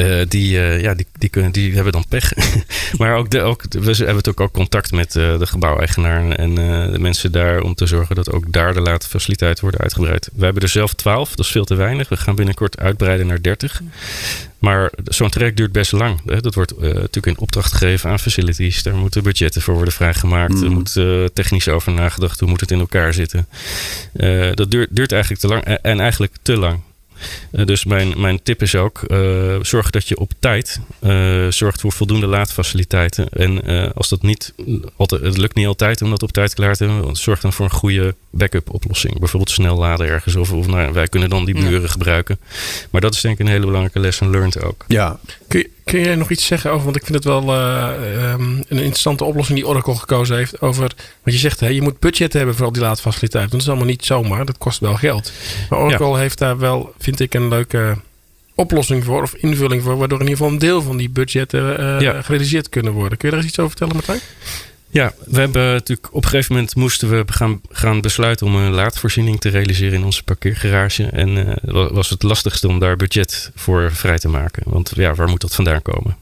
Uh... 0.00 0.20
Uh, 0.20 0.26
die, 0.28 0.52
uh, 0.52 0.80
ja, 0.80 0.94
die, 0.94 1.06
die, 1.18 1.28
kunnen, 1.28 1.52
die 1.52 1.74
hebben 1.74 1.92
dan 1.92 2.04
pech. 2.08 2.32
maar 2.98 3.16
ook, 3.16 3.30
de, 3.30 3.40
ook 3.40 3.62
we 3.62 3.78
hebben 3.78 4.06
natuurlijk 4.06 4.40
ook 4.40 4.52
contact 4.52 4.92
met 4.92 5.14
uh, 5.14 5.38
de 5.38 5.46
gebouweigenaar 5.46 6.30
en 6.30 6.54
de 6.54 6.98
mensen 6.98 7.32
daar 7.32 7.60
om 7.60 7.74
te 7.74 7.86
zorgen 7.86 8.16
dat 8.16 8.32
ook 8.32 8.52
daar 8.52 8.74
de 8.74 8.80
laadfaciliteiten 8.80 9.62
worden 9.62 9.80
uitgebreid. 9.80 10.30
We 10.34 10.44
hebben 10.44 10.62
er 10.62 10.68
zelf 10.68 10.94
12, 10.94 11.30
dat 11.30 11.44
is 11.44 11.50
veel 11.50 11.64
te 11.64 11.74
weinig. 11.74 12.08
We 12.08 12.16
gaan 12.16 12.34
binnenkort 12.34 12.78
uitbreiden 12.78 13.26
naar 13.26 13.42
30. 13.42 13.82
Maar 14.58 14.90
zo'n 15.04 15.30
traject 15.30 15.56
duurt 15.56 15.72
best 15.72 15.92
lang. 15.92 16.20
Hè. 16.26 16.40
Dat 16.40 16.54
wordt 16.54 16.80
natuurlijk 16.80 17.26
in 17.26 17.38
opdracht 17.38 17.72
gegeven 17.72 18.10
aan 18.10 18.18
facilities. 18.18 18.82
Daar 18.82 18.94
moeten 18.94 19.22
budgetten 19.22 19.62
voor 19.62 19.74
worden 19.74 19.94
vrijgemaakt. 19.94 20.54
Mm. 20.54 20.62
Er 20.62 20.70
moet 20.70 20.92
technisch 21.34 21.68
over 21.68 21.92
nagedacht. 21.92 22.40
Hoe 22.40 22.48
moet 22.48 22.60
het 22.60 22.70
in 22.70 22.78
elkaar 22.78 23.14
zitten? 23.14 23.46
dat 24.54 24.70
duurt, 24.70 24.88
duurt 24.90 25.12
eigenlijk 25.12 25.42
te 25.42 25.48
lang 25.48 25.64
en 25.64 26.00
eigenlijk 26.00 26.32
te 26.42 26.56
lang. 26.56 26.80
Uh, 27.52 27.66
dus 27.66 27.84
mijn, 27.84 28.20
mijn 28.20 28.42
tip 28.42 28.62
is 28.62 28.74
ook: 28.74 29.04
uh, 29.08 29.56
zorg 29.62 29.90
dat 29.90 30.08
je 30.08 30.18
op 30.18 30.32
tijd 30.38 30.80
uh, 31.00 31.46
zorgt 31.48 31.80
voor 31.80 31.92
voldoende 31.92 32.26
laadfaciliteiten. 32.26 33.28
En 33.28 33.64
als 33.94 34.08
dat 34.08 34.22
niet 34.22 34.54
altijd, 34.96 35.22
het 35.22 35.36
lukt 35.36 35.54
niet 35.54 35.66
altijd 35.66 36.02
om 36.02 36.10
dat 36.10 36.22
op 36.22 36.32
tijd 36.32 36.54
klaar 36.54 36.76
te 36.76 36.84
hebben, 36.84 37.16
zorg 37.16 37.40
dan 37.40 37.52
voor 37.52 37.64
een 37.64 37.70
goede 37.70 38.14
backup 38.30 38.70
oplossing. 38.70 39.18
Bijvoorbeeld 39.18 39.50
snel 39.50 39.76
laden 39.76 40.06
ergens. 40.06 40.36
Of, 40.36 40.52
of 40.52 40.66
nou, 40.66 40.92
wij 40.92 41.08
kunnen 41.08 41.28
dan 41.28 41.44
die 41.44 41.54
buren 41.54 41.80
ja. 41.80 41.86
gebruiken. 41.86 42.38
Maar 42.90 43.00
dat 43.00 43.14
is 43.14 43.20
denk 43.20 43.38
ik 43.38 43.46
een 43.46 43.52
hele 43.52 43.66
belangrijke 43.66 44.00
lesson 44.00 44.30
learned 44.30 44.62
ook. 44.62 44.84
Ja. 44.88 45.20
Kun 45.48 45.58
je, 45.58 45.70
kun 45.84 46.00
je 46.00 46.14
nog 46.16 46.30
iets 46.30 46.46
zeggen 46.46 46.70
over? 46.70 46.84
Want 46.84 46.96
ik 46.96 47.04
vind 47.04 47.14
het 47.14 47.24
wel 47.24 47.54
um, 47.54 48.64
een 48.68 48.78
interessante 48.78 49.24
oplossing 49.24 49.58
die 49.58 49.68
Oracle 49.68 49.96
gekozen 49.96 50.36
heeft. 50.36 50.60
Over 50.60 50.82
wat 51.22 51.34
je 51.34 51.38
zegt, 51.38 51.60
hè, 51.60 51.68
je 51.68 51.82
moet 51.82 51.98
budget 51.98 52.32
hebben 52.32 52.54
voor 52.54 52.66
al 52.66 52.72
die 52.72 52.82
laadfaciliteiten. 52.82 53.52
Dat 53.52 53.60
is 53.60 53.68
allemaal 53.68 53.86
niet 53.86 54.04
zomaar. 54.04 54.44
Dat 54.44 54.58
kost 54.58 54.80
wel 54.80 54.94
geld. 54.94 55.32
Maar 55.70 55.78
Oracle 55.78 56.08
ja. 56.08 56.16
heeft 56.16 56.38
daar 56.38 56.58
wel, 56.58 56.92
vind 56.98 57.20
ik, 57.20 57.34
een 57.34 57.48
leuke 57.48 57.96
oplossing 58.54 59.04
voor 59.04 59.22
of 59.22 59.34
invulling 59.34 59.82
voor, 59.82 59.96
waardoor 59.96 60.20
in 60.20 60.24
ieder 60.28 60.38
geval 60.38 60.52
een 60.52 60.58
deel 60.58 60.82
van 60.82 60.96
die 60.96 61.10
budgetten 61.10 61.80
uh, 61.80 62.00
ja. 62.00 62.22
gerealiseerd 62.22 62.68
kunnen 62.68 62.92
worden. 62.92 63.18
Kun 63.18 63.28
je 63.28 63.34
daar 63.34 63.44
eens 63.44 63.52
iets 63.52 63.58
over 63.58 63.76
vertellen, 63.76 63.94
Martijn? 63.94 64.20
Ja, 64.92 65.12
we 65.26 65.40
hebben 65.40 65.72
natuurlijk 65.72 66.14
op 66.14 66.22
een 66.22 66.28
gegeven 66.28 66.54
moment 66.54 66.74
moesten 66.74 67.10
we 67.10 67.24
gaan, 67.26 67.60
gaan 67.70 68.00
besluiten 68.00 68.46
om 68.46 68.54
een 68.54 68.72
laadvoorziening 68.72 69.40
te 69.40 69.48
realiseren 69.48 69.98
in 69.98 70.04
onze 70.04 70.24
parkeergarage. 70.24 71.04
En 71.04 71.28
uh, 71.28 71.90
was 71.90 72.10
het 72.10 72.22
lastigste 72.22 72.68
om 72.68 72.78
daar 72.78 72.96
budget 72.96 73.50
voor 73.54 73.92
vrij 73.92 74.18
te 74.18 74.28
maken. 74.28 74.62
Want 74.66 74.92
ja, 74.94 75.14
waar 75.14 75.28
moet 75.28 75.40
dat 75.40 75.54
vandaan 75.54 75.82
komen? 75.82 76.16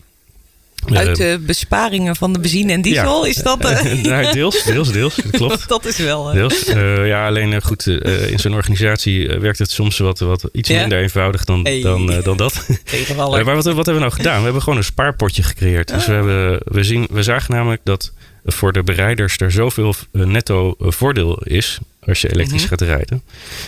Uit 0.87 1.17
de 1.17 1.41
besparingen 1.47 2.17
van 2.17 2.33
de 2.33 2.39
benzine 2.39 2.73
en 2.73 2.83
diesel, 2.83 3.25
ja, 3.25 3.31
is 3.31 3.37
dat? 3.37 3.57
Uh... 3.69 4.03
nou, 4.03 4.33
deels, 4.33 4.65
deels, 4.65 4.93
deels. 4.93 5.15
Dat 5.23 5.31
klopt. 5.31 5.69
dat 5.69 5.85
is 5.85 5.97
wel. 5.97 6.33
Deels. 6.33 6.69
Uh, 6.69 7.07
ja, 7.07 7.27
alleen 7.27 7.63
goed, 7.63 7.87
in 7.87 8.39
zo'n 8.39 8.55
organisatie 8.55 9.29
werkt 9.29 9.59
het 9.59 9.71
soms 9.71 9.99
wat, 9.99 10.19
wat 10.19 10.49
iets 10.53 10.69
ja? 10.69 10.81
minder 10.81 10.99
eenvoudig 10.99 11.45
dan, 11.45 11.65
hey. 11.65 11.81
dan, 11.81 12.21
dan 12.23 12.37
dat. 12.37 12.67
maar 13.17 13.45
wat, 13.45 13.65
wat 13.65 13.65
hebben 13.65 13.95
we 13.95 14.01
nou 14.01 14.13
gedaan? 14.13 14.39
We 14.39 14.45
hebben 14.45 14.63
gewoon 14.63 14.79
een 14.79 14.85
spaarpotje 14.85 15.43
gecreëerd. 15.43 15.89
Dus 15.89 16.07
we, 16.07 16.13
hebben, 16.13 16.61
we, 16.65 16.85
zien, 16.85 17.07
we 17.11 17.23
zagen 17.23 17.55
namelijk 17.55 17.81
dat 17.85 18.13
voor 18.45 18.73
de 18.73 18.83
bereiders 18.83 19.39
er 19.39 19.53
zoveel 19.53 19.95
netto 20.13 20.75
voordeel 20.79 21.39
is 21.43 21.79
als 22.07 22.21
je 22.21 22.33
elektrisch 22.33 22.63
mm 22.63 22.69
-hmm. 22.69 22.79
gaat 22.79 22.89
rijden. 22.89 23.23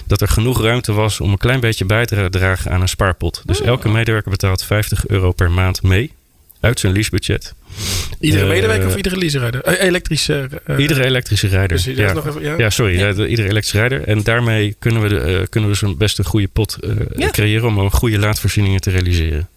Dat 0.07 0.20
er 0.20 0.29
genoeg 0.29 0.62
ruimte 0.62 0.92
was 0.92 1.20
om 1.20 1.33
een 1.33 1.38
klein 1.38 1.61
beetje 1.61 1.85
bij 1.85 2.07
te 2.07 2.27
dragen 2.31 2.70
aan 2.70 2.81
een 2.81 2.88
spaarpot. 2.88 3.42
Dus 3.44 3.61
elke 3.61 3.88
medewerker 3.88 4.31
betaalt 4.31 4.64
50 4.64 5.07
euro 5.07 5.33
per 5.33 5.51
maand 5.51 5.83
mee 5.83 6.12
uit 6.61 6.81
zijn 6.81 6.92
leasebudget. 6.92 7.55
Iedere 8.21 8.47
medewerker 8.47 8.85
uh, 8.85 8.91
of 8.91 8.97
iedere 8.97 9.17
leaserijder? 9.17 9.69
Uh, 9.69 9.83
elektrische. 9.83 10.49
Uh, 10.67 10.79
iedere 10.79 11.05
elektrische 11.05 11.47
rijder. 11.47 11.77
Dus 11.77 11.85
ja. 11.85 12.13
Nog 12.13 12.27
even, 12.27 12.43
ja? 12.43 12.55
ja. 12.59 12.71
sorry. 12.71 12.99
Ja. 12.99 13.07
Ja, 13.07 13.27
iedere 13.27 13.49
elektrische 13.49 13.79
rijder. 13.79 14.03
En 14.03 14.23
daarmee 14.23 14.77
kunnen 14.79 15.03
we, 15.03 15.09
de, 15.09 15.47
kunnen 15.51 15.71
we 15.71 15.77
zo'n 15.77 15.97
best 15.97 16.19
een 16.19 16.25
goede 16.25 16.49
pot 16.49 16.79
creëren 17.31 17.69
om 17.69 17.79
een 17.79 17.91
goede 17.91 18.19
laadvoorzieningen 18.19 18.81
te 18.81 18.91
realiseren. 18.91 19.49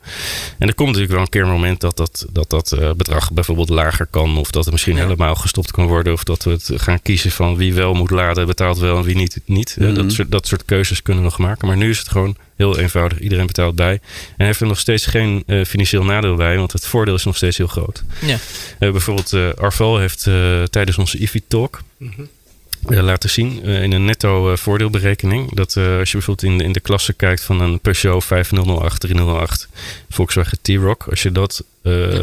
En 0.60 0.68
er 0.68 0.76
komt 0.76 0.88
natuurlijk 0.88 1.14
wel 1.14 1.22
een 1.22 1.30
keer 1.30 1.42
een 1.42 1.50
moment 1.50 1.82
dat 1.82 1.98
dat, 1.98 2.26
dat, 2.32 2.50
dat 2.50 2.96
bedrag 2.98 3.32
bijvoorbeeld 3.32 3.70
lager 3.70 4.06
kan. 4.06 4.38
Of 4.38 4.52
dat 4.52 4.64
het 4.64 4.74
misschien 4.74 4.98
helemaal 4.98 5.36
gestopt 5.36 5.72
kan 5.72 5.86
worden. 5.86 6.14
Of 6.14 6.24
dat 6.24 6.44
we 6.44 6.52
het 6.52 6.72
gaan 6.76 7.02
kiezen 7.02 7.32
van 7.32 7.56
wie 7.56 7.74
wel 7.74 7.94
moet 7.94 8.12
laden, 8.12 8.48
betaalt 8.48 8.78
wel 8.78 8.98
en 8.98 9.04
wie 9.04 9.16
niet. 9.16 9.40
niet. 9.46 9.76
Mm 9.80 9.86
-hmm. 9.86 9.96
dat, 9.96 10.12
soort, 10.12 10.32
dat 10.32 10.48
soort 10.48 10.66
keuzes 10.66 11.02
kunnen 11.02 11.24
we 11.24 11.30
nog 11.30 11.38
maken. 11.38 11.68
Maar 11.68 11.78
nu 11.78 11.90
is 11.90 12.00
het 12.00 12.10
gewoon 12.10 12.36
heel 12.56 12.80
eenvoudig. 12.80 13.20
Iedereen 13.20 13.48
betaalt 13.48 13.76
bij. 13.76 14.00
En 14.38 14.46
heeft 14.46 14.62
er 14.62 14.68
nog 14.68 14.80
steeds 14.80 15.06
geen 15.06 15.44
uh, 15.48 15.66
financieel 15.66 16.04
nadeel 16.04 16.36
bij, 16.36 16.58
want 16.58 16.72
het 16.72 16.86
voordeel 16.86 17.16
is 17.16 17.24
nog 17.24 17.36
steeds 17.36 17.58
heel 17.58 17.68
groot. 17.68 18.03
Ja. 18.22 18.38
Uh, 18.80 18.92
bijvoorbeeld 18.92 19.34
uh, 19.34 19.50
Arval 19.54 19.98
heeft 19.98 20.24
tijdens 20.70 20.98
onze 20.98 21.18
IFI 21.18 21.42
Talk 21.48 21.82
mm 21.98 22.14
-hmm. 22.16 23.00
laten 23.00 23.30
zien 23.30 23.64
in 23.64 23.92
een 23.92 24.06
netto 24.06 24.56
voordeelberekening 24.56 25.56
dat 25.56 25.78
als 25.78 26.12
je 26.12 26.18
bijvoorbeeld 26.18 26.44
in 26.44 26.58
de, 26.58 26.64
in 26.64 26.72
de 26.72 26.80
klasse 26.80 27.14
kijkt 27.14 27.44
van 27.44 27.62
een 27.62 27.80
Peugeot 27.80 28.24
5008 28.24 29.00
308 29.00 29.68
Volkswagen 30.10 30.58
T-Roc, 30.62 31.08
als 31.10 31.22
je 31.22 31.32
dat 31.32 31.64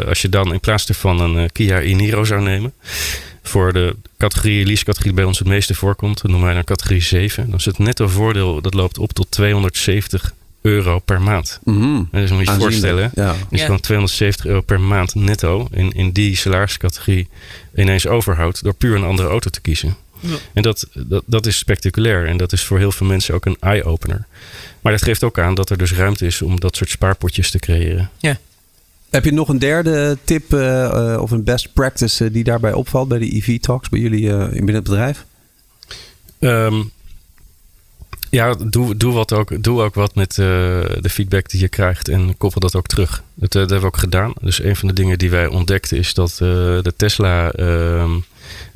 als 0.07 0.23
je 0.23 0.29
dan 0.29 0.53
in 0.53 0.61
plaats 0.61 0.89
ervan 0.89 1.21
een 1.21 1.53
Kia 1.53 1.81
e-Niro 1.81 2.25
zou 2.25 2.43
nemen 2.43 2.73
voor 3.43 3.73
de 3.73 3.97
categorie 4.19 4.67
lease-categorie 4.67 5.13
die 5.13 5.21
bij 5.21 5.25
ons 5.25 5.39
het 5.39 5.49
meeste 5.49 5.75
voorkomt, 5.75 6.23
dat 6.23 6.31
noemen 6.31 6.47
wij 6.47 6.55
dan 6.55 6.65
categorie 6.65 7.03
7. 7.03 7.47
Dan 7.47 7.59
is 7.59 7.65
het 7.65 7.79
netto 7.79 8.09
voordeel, 8.09 8.61
dat 8.61 8.75
loopt 8.75 8.99
op 8.99 9.13
tot 9.13 9.31
270 9.31 10.35
euro 10.61 10.99
per 10.99 11.21
maand. 11.21 11.61
Mm 11.65 11.81
-hmm. 11.81 12.09
Dus 12.11 12.31
moet 12.31 12.47
je 12.47 12.53
je 12.53 12.59
voorstellen, 12.59 13.11
ja. 13.15 13.35
is 13.51 13.59
ja. 13.59 13.65
gewoon 13.65 13.81
270 13.81 14.47
euro 14.47 14.61
per 14.61 14.81
maand 14.81 15.15
netto 15.15 15.69
in, 15.71 15.93
in 15.93 16.11
die 16.11 16.37
salariscategorie 16.37 17.29
ineens 17.75 18.07
overhoudt 18.07 18.63
door 18.63 18.75
puur 18.75 18.97
een 18.97 19.05
andere 19.05 19.29
auto 19.29 19.51
te 19.51 19.61
kiezen. 19.61 19.97
Ja. 20.21 20.37
En 20.53 20.63
dat, 20.63 20.89
dat, 20.93 21.23
dat 21.27 21.47
is 21.47 21.59
spectaculair 21.59 22.27
en 22.27 22.37
dat 22.37 22.53
is 22.53 22.65
voor 22.65 22.79
heel 22.79 22.93
veel 22.93 23.07
mensen 23.07 23.35
ook 23.35 23.47
een 23.47 23.57
eye-opener. 23.61 24.27
Maar 24.81 24.93
dat 24.93 25.03
geeft 25.03 25.25
ook 25.25 25.39
aan 25.39 25.55
dat 25.55 25.71
er 25.71 25.79
dus 25.79 25.93
ruimte 25.93 26.27
is 26.27 26.43
om 26.43 26.61
dat 26.61 26.77
soort 26.77 26.91
spaarpotjes 26.91 27.51
te 27.51 27.59
creëren. 27.59 28.11
Ja. 28.19 28.39
Heb 29.11 29.25
je 29.25 29.33
nog 29.33 29.49
een 29.49 29.59
derde 29.59 30.19
tip 30.25 30.55
uh, 30.55 30.61
uh, 30.61 31.19
of 31.21 31.31
een 31.31 31.45
best 31.45 31.73
practice 31.73 32.25
uh, 32.25 32.33
die 32.33 32.45
daarbij 32.45 32.73
opvalt 32.73 33.09
bij 33.09 33.19
de 33.19 33.37
EV 33.37 33.59
Talks 33.59 33.89
bij 33.89 34.01
jullie 34.01 34.27
in 34.29 34.51
binnen 34.51 34.75
het 34.75 34.85
bedrijf? 34.85 35.25
Um, 36.39 36.91
ja, 38.31 38.55
doe, 38.55 38.97
doe, 38.97 39.13
wat 39.13 39.33
ook, 39.33 39.63
doe 39.63 39.83
ook 39.83 39.95
wat 39.95 40.15
met 40.15 40.35
de 40.35 41.09
feedback 41.11 41.49
die 41.49 41.61
je 41.61 41.69
krijgt 41.69 42.09
en 42.09 42.37
koppel 42.37 42.61
dat 42.61 42.77
ook 42.77 42.87
terug. 42.87 43.23
Dat, 43.35 43.53
dat 43.53 43.71
hebben 43.71 43.81
we 43.81 43.87
ook 43.87 43.97
gedaan. 43.97 44.33
Dus 44.41 44.63
een 44.63 44.77
van 44.77 44.89
de 44.89 44.95
dingen 44.95 45.19
die 45.19 45.31
wij 45.31 45.47
ontdekten 45.47 45.99
is 45.99 46.15
dat 46.15 46.35
de 46.39 46.93
Tesla. 46.97 47.53
Um, 47.59 48.25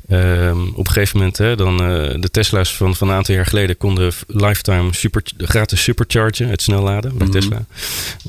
Um, 0.09 0.67
op 0.67 0.87
een 0.87 0.93
gegeven 0.93 1.17
moment, 1.17 1.37
hè, 1.37 1.55
dan, 1.55 1.73
uh, 1.73 2.21
de 2.21 2.31
Tesla's 2.31 2.75
van, 2.75 2.95
van 2.95 3.09
een 3.09 3.15
aantal 3.15 3.35
jaar 3.35 3.45
geleden 3.45 3.77
konden 3.77 4.13
lifetime 4.27 4.93
super, 4.93 5.21
gratis 5.37 5.83
superchargen, 5.83 6.47
het 6.47 6.61
snelladen 6.61 7.17
bij 7.17 7.27
mm 7.27 7.33
-hmm. 7.33 7.65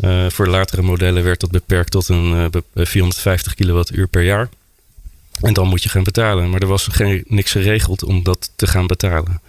Tesla. 0.01 0.31
Voor 0.31 0.47
latere 0.47 0.83
modellen 0.83 1.25
werd 1.25 1.41
dat 1.41 1.51
beperkt 1.51 1.91
tot 1.91 2.09
een 2.09 2.51
uh, 2.75 2.85
450 2.85 3.55
kilowattuur 3.55 4.07
per 4.09 4.23
jaar. 4.23 4.49
En 5.41 5.55
dan 5.55 5.69
moet 5.69 5.83
je 5.83 5.89
gaan 5.89 6.05
betalen. 6.05 6.51
Maar 6.51 6.61
er 6.61 6.67
was 6.67 6.89
geen, 6.91 7.25
niks 7.27 7.51
geregeld 7.51 8.05
om 8.05 8.23
dat 8.23 8.51
te 8.57 8.67
gaan 8.67 8.87
betalen. 8.87 9.41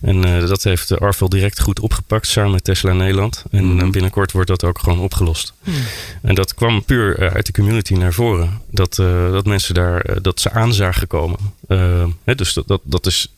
En 0.00 0.26
uh, 0.26 0.48
dat 0.48 0.62
heeft 0.62 1.00
Arvel 1.00 1.28
direct 1.28 1.60
goed 1.60 1.80
opgepakt 1.80 2.26
samen 2.26 2.50
met 2.50 2.64
Tesla 2.64 2.92
Nederland. 2.92 3.44
En 3.50 3.64
mm 3.64 3.78
-hmm. 3.78 3.90
binnenkort 3.90 4.32
wordt 4.32 4.48
dat 4.48 4.64
ook 4.64 4.78
gewoon 4.78 4.98
opgelost. 4.98 5.52
Mm. 5.64 5.74
En 6.22 6.34
dat 6.34 6.54
kwam 6.54 6.84
puur 6.84 7.22
uh, 7.22 7.28
uit 7.28 7.46
de 7.46 7.52
community 7.52 7.94
naar 7.94 8.12
voren. 8.12 8.60
Dat, 8.70 8.98
uh, 8.98 9.32
dat 9.32 9.46
mensen 9.46 9.74
daar, 9.74 10.22
dat 10.22 10.40
ze 10.40 10.50
aan 10.50 10.72
zagen 10.74 11.06
komen. 11.06 11.38
Hè, 12.24 12.34
dus 12.34 12.52
dat, 12.52 12.68
dat, 12.68 12.80
dat 12.84 13.06
is 13.06 13.28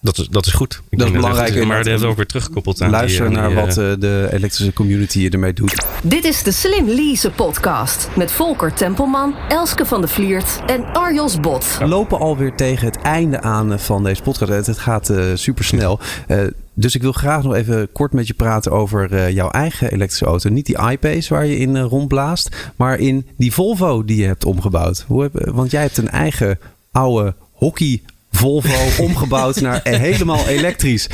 dat 0.00 0.18
is, 0.18 0.28
dat 0.28 0.46
is 0.46 0.52
goed. 0.52 0.82
Ik 0.88 0.98
dat 0.98 1.06
is 1.06 1.14
belangrijk. 1.14 1.54
Dat, 1.54 1.64
maar 1.64 1.76
dat 1.76 1.86
hebben 1.86 2.02
we 2.04 2.10
ook 2.10 2.16
weer 2.16 2.26
teruggekoppeld 2.26 2.82
aan 2.82 2.90
Luister 2.90 3.28
die, 3.28 3.36
naar 3.36 3.48
die, 3.48 3.56
wat 3.56 3.68
uh, 3.68 3.74
de 3.74 4.28
elektrische 4.32 4.72
community 4.72 5.28
ermee 5.30 5.52
doet. 5.52 5.86
Dit 6.02 6.24
is 6.24 6.42
de 6.42 6.52
Slim 6.52 6.88
Lease 6.88 7.30
podcast. 7.30 8.08
Met 8.16 8.32
Volker 8.32 8.74
Tempelman, 8.74 9.34
Elske 9.48 9.86
van 9.86 10.00
de 10.00 10.08
Vliert 10.08 10.60
en 10.66 10.84
Arjos 10.92 11.40
Bot. 11.40 11.78
We 11.78 11.86
lopen 11.86 12.18
alweer 12.18 12.54
tegen 12.54 12.86
het 12.86 12.96
einde 12.96 13.40
aan 13.40 13.80
van 13.80 14.04
deze 14.04 14.22
podcast. 14.22 14.66
Het 14.66 14.78
gaat 14.78 15.10
uh, 15.10 15.24
super 15.34 15.64
snel. 15.64 16.00
Uh, 16.28 16.42
dus 16.74 16.94
ik 16.94 17.02
wil 17.02 17.12
graag 17.12 17.42
nog 17.42 17.54
even 17.54 17.92
kort 17.92 18.12
met 18.12 18.26
je 18.26 18.34
praten 18.34 18.72
over 18.72 19.12
uh, 19.12 19.30
jouw 19.30 19.50
eigen 19.50 19.92
elektrische 19.92 20.24
auto. 20.24 20.50
Niet 20.50 20.66
die 20.66 20.90
iPace 20.90 21.34
waar 21.34 21.46
je 21.46 21.56
in 21.56 21.74
uh, 21.74 21.82
rondblaast, 21.82 22.72
maar 22.76 22.98
in 22.98 23.26
die 23.36 23.52
Volvo 23.52 24.04
die 24.04 24.16
je 24.16 24.26
hebt 24.26 24.44
omgebouwd. 24.44 25.04
Hoe 25.06 25.22
heb, 25.22 25.50
want 25.50 25.70
jij 25.70 25.82
hebt 25.82 25.96
een 25.96 26.10
eigen 26.10 26.58
oude 26.90 27.34
hockey 27.52 28.02
Volvo 28.30 29.02
omgebouwd 29.02 29.60
naar 29.60 29.80
helemaal 29.82 30.46
elektrisch. 30.46 31.06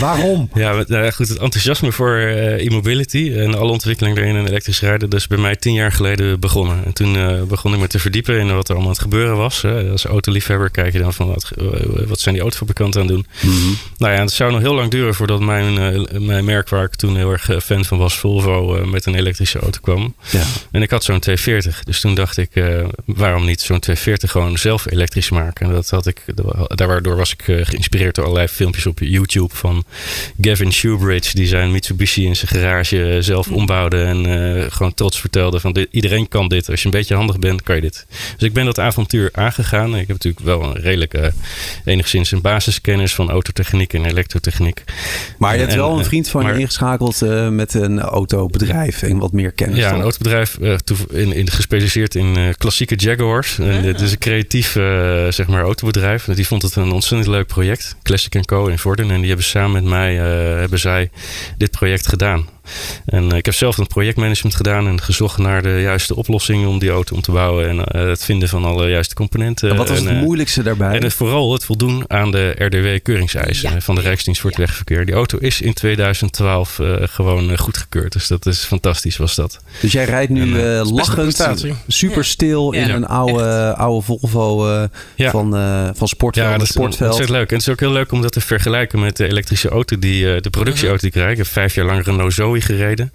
Waarom? 0.00 0.50
Ja, 0.54 0.84
nou 0.86 1.10
goed, 1.10 1.28
het 1.28 1.38
enthousiasme 1.38 1.92
voor 1.92 2.16
uh, 2.18 2.66
e-mobility 2.66 3.32
en 3.36 3.54
alle 3.54 3.72
ontwikkeling 3.72 4.16
erin 4.16 4.36
en 4.36 4.46
elektrisch 4.46 4.80
rijden, 4.80 5.10
is 5.10 5.26
bij 5.26 5.38
mij 5.38 5.56
tien 5.56 5.72
jaar 5.72 5.92
geleden 5.92 6.40
begonnen. 6.40 6.84
En 6.84 6.92
toen 6.92 7.14
uh, 7.14 7.42
begon 7.42 7.74
ik 7.74 7.80
me 7.80 7.86
te 7.86 7.98
verdiepen 7.98 8.38
in 8.38 8.54
wat 8.54 8.68
er 8.68 8.74
allemaal 8.74 8.82
aan 8.82 8.88
het 8.88 9.02
gebeuren 9.02 9.36
was. 9.36 9.62
Hè. 9.62 9.90
Als 9.90 10.04
autoliefhebber 10.04 10.70
kijk 10.70 10.92
je 10.92 10.98
dan 10.98 11.14
van 11.14 11.26
wat, 11.26 11.50
eh, 11.58 11.66
wat 12.06 12.20
zijn 12.20 12.34
die 12.34 12.42
autofabrikanten 12.42 13.00
aan 13.00 13.06
het 13.06 13.16
doen. 13.16 13.26
Mm 13.40 13.56
-hmm. 13.56 13.78
Nou 13.98 14.12
ja, 14.12 14.20
het 14.20 14.32
zou 14.32 14.52
nog 14.52 14.60
heel 14.60 14.74
lang 14.74 14.90
duren 14.90 15.14
voordat 15.14 15.40
mijn, 15.40 15.94
uh, 15.94 16.20
mijn 16.20 16.44
merk 16.44 16.68
waar 16.68 16.84
ik 16.84 16.94
toen 16.94 17.16
heel 17.16 17.30
erg 17.30 17.50
fan 17.64 17.84
van 17.84 17.98
was, 17.98 18.18
Volvo, 18.18 18.86
met 18.86 19.06
een 19.06 19.14
elektrische 19.14 19.58
auto 19.58 19.78
kwam. 19.82 20.14
Ja. 20.30 20.42
En 20.70 20.82
ik 20.82 20.90
had 20.90 21.04
zo'n 21.04 21.20
240. 21.20 21.84
Dus 21.84 22.00
toen 22.00 22.14
dacht 22.14 22.36
ik, 22.36 22.50
waarom 23.04 23.44
niet 23.44 23.60
zo'n 23.60 23.80
240 23.80 24.30
gewoon 24.30 24.58
zelf 24.58 24.90
elektrisch 24.90 25.30
maken? 25.30 25.66
En 25.66 25.72
dat 25.72 25.90
had 25.90 26.06
ik 26.06 26.22
daardoor 26.64 27.16
was 27.16 27.32
ik 27.32 27.48
uh, 27.48 27.64
geïnspireerd 27.64 28.14
door 28.14 28.24
allerlei 28.24 28.48
filmpjes 28.48 28.86
op 28.86 28.98
YouTube 28.98 29.54
van 29.54 29.84
Gavin 30.40 30.72
Shoebridge, 30.72 31.34
die 31.34 31.46
zijn 31.46 31.72
Mitsubishi 31.72 32.26
in 32.26 32.36
zijn 32.36 32.50
garage 32.50 33.04
eh, 33.04 33.22
zelf 33.22 33.48
ombouwde 33.48 34.02
en 34.02 34.28
uh, 34.28 34.64
gewoon 34.68 34.94
trots 34.94 35.20
vertelde 35.20 35.60
van 35.60 35.72
dit, 35.72 35.88
iedereen 35.90 36.28
kan 36.28 36.48
dit. 36.48 36.70
Als 36.70 36.80
je 36.80 36.86
een 36.86 36.92
beetje 36.92 37.14
handig 37.14 37.38
bent, 37.38 37.62
kan 37.62 37.74
je 37.74 37.80
dit. 37.80 38.06
Dus 38.36 38.48
ik 38.48 38.52
ben 38.52 38.64
dat 38.64 38.78
avontuur 38.78 39.28
aangegaan. 39.32 39.90
Ik 39.90 40.06
heb 40.06 40.08
natuurlijk 40.08 40.44
wel 40.44 40.62
een 40.62 40.82
redelijke, 40.82 41.32
enigszins 41.84 42.30
een 42.30 42.40
basiskennis 42.40 43.14
van 43.14 43.30
autotechniek 43.30 43.92
en 43.92 44.04
elektrotechniek. 44.04 44.84
Maar 45.38 45.52
je 45.52 45.60
hebt 45.60 45.72
en, 45.72 45.78
wel 45.78 45.98
een 45.98 46.04
vriend 46.04 46.28
van 46.28 46.42
maar, 46.42 46.54
je 46.54 46.60
ingeschakeld 46.60 47.22
uh, 47.22 47.48
met 47.48 47.74
een 47.74 48.00
autobedrijf 48.00 49.02
en 49.02 49.18
wat 49.18 49.32
meer 49.32 49.52
kennis. 49.52 49.78
Ja, 49.78 49.92
een 49.92 50.00
autobedrijf 50.00 50.58
in, 51.10 51.32
in, 51.32 51.50
gespecialiseerd 51.50 52.14
in 52.14 52.54
klassieke 52.58 52.94
Jaguars. 52.94 53.58
En, 53.58 53.82
dit 53.82 54.00
is 54.00 54.12
een 54.12 54.18
creatief 54.18 54.72
zeg 55.28 55.46
maar 55.46 55.62
autobedrijf. 55.62 56.24
Die 56.24 56.45
vond 56.46 56.62
het 56.62 56.76
een 56.76 56.92
ontzettend 56.92 57.30
leuk 57.30 57.46
project. 57.46 57.96
Classic 58.02 58.46
Co. 58.46 58.66
in 58.66 58.78
Vorden. 58.78 59.10
En 59.10 59.18
die 59.18 59.28
hebben 59.28 59.46
samen 59.46 59.72
met 59.72 59.84
mij 59.84 60.14
uh, 60.14 60.58
hebben 60.58 60.78
zij 60.78 61.10
dit 61.58 61.70
project 61.70 62.08
gedaan. 62.08 62.48
En 63.06 63.24
uh, 63.24 63.36
ik 63.36 63.44
heb 63.44 63.54
zelf 63.54 63.78
een 63.78 63.86
projectmanagement 63.86 64.56
gedaan 64.56 64.86
en 64.86 65.00
gezocht 65.00 65.38
naar 65.38 65.62
de 65.62 65.80
juiste 65.80 66.16
oplossingen 66.16 66.68
om 66.68 66.78
die 66.78 66.90
auto 66.90 67.14
om 67.14 67.20
te 67.20 67.32
bouwen. 67.32 67.68
En 67.68 67.76
uh, 67.76 68.08
het 68.08 68.24
vinden 68.24 68.48
van 68.48 68.64
alle 68.64 68.88
juiste 68.88 69.14
componenten. 69.14 69.70
En 69.70 69.76
wat 69.76 69.88
was 69.88 69.98
en, 69.98 70.06
het 70.06 70.24
moeilijkste 70.24 70.62
daarbij? 70.62 70.96
En 70.96 71.02
het, 71.02 71.14
vooral 71.14 71.52
het 71.52 71.64
voldoen 71.64 72.04
aan 72.06 72.30
de 72.30 72.54
RDW-keuringseisen 72.58 73.72
ja. 73.72 73.80
van 73.80 73.94
de 73.94 74.00
Rijksdienst 74.00 74.40
voor 74.40 74.50
het 74.50 74.58
ja. 74.58 74.64
Wegverkeer. 74.64 75.06
Die 75.06 75.14
auto 75.14 75.38
is 75.38 75.60
in 75.60 75.74
2012 75.74 76.80
gewoon 77.00 77.58
goedgekeurd. 77.58 78.12
Dus 78.12 78.26
dat 78.26 78.46
is 78.46 78.64
fantastisch 78.64 79.16
was 79.16 79.34
dat. 79.34 79.60
Dus 79.80 79.92
jij 79.92 80.04
rijdt 80.04 80.30
nu 80.30 80.60
en, 80.60 80.92
lachend, 80.92 81.44
super 81.86 82.24
stil 82.24 82.72
in 82.72 82.90
een 82.90 83.06
oude, 83.06 83.74
oude 83.74 84.04
Volvo 84.06 84.58
van, 85.16 85.50
van 85.96 86.08
Sportveld. 86.08 86.46
Ja, 86.46 86.58
dat 86.58 86.68
is 86.68 86.76
ontzettend 86.76 87.28
leuk. 87.28 87.48
En 87.48 87.56
het 87.56 87.66
is 87.66 87.68
ook 87.68 87.80
heel 87.80 87.92
leuk 87.92 88.12
om 88.12 88.22
dat 88.22 88.32
te 88.32 88.40
vergelijken 88.40 89.00
met 89.00 89.16
de 89.16 89.28
elektrische 89.28 89.68
auto, 89.68 89.98
die, 89.98 90.40
de 90.40 90.50
productieauto 90.50 91.00
die 91.00 91.08
ik 91.08 91.14
rijd. 91.14 91.30
Ik 91.30 91.36
heb 91.36 91.46
vijf 91.46 91.74
jaar 91.74 91.86
lang 91.86 92.04
Renault 92.04 92.32
Zoe 92.32 92.55
gereden. 92.60 93.12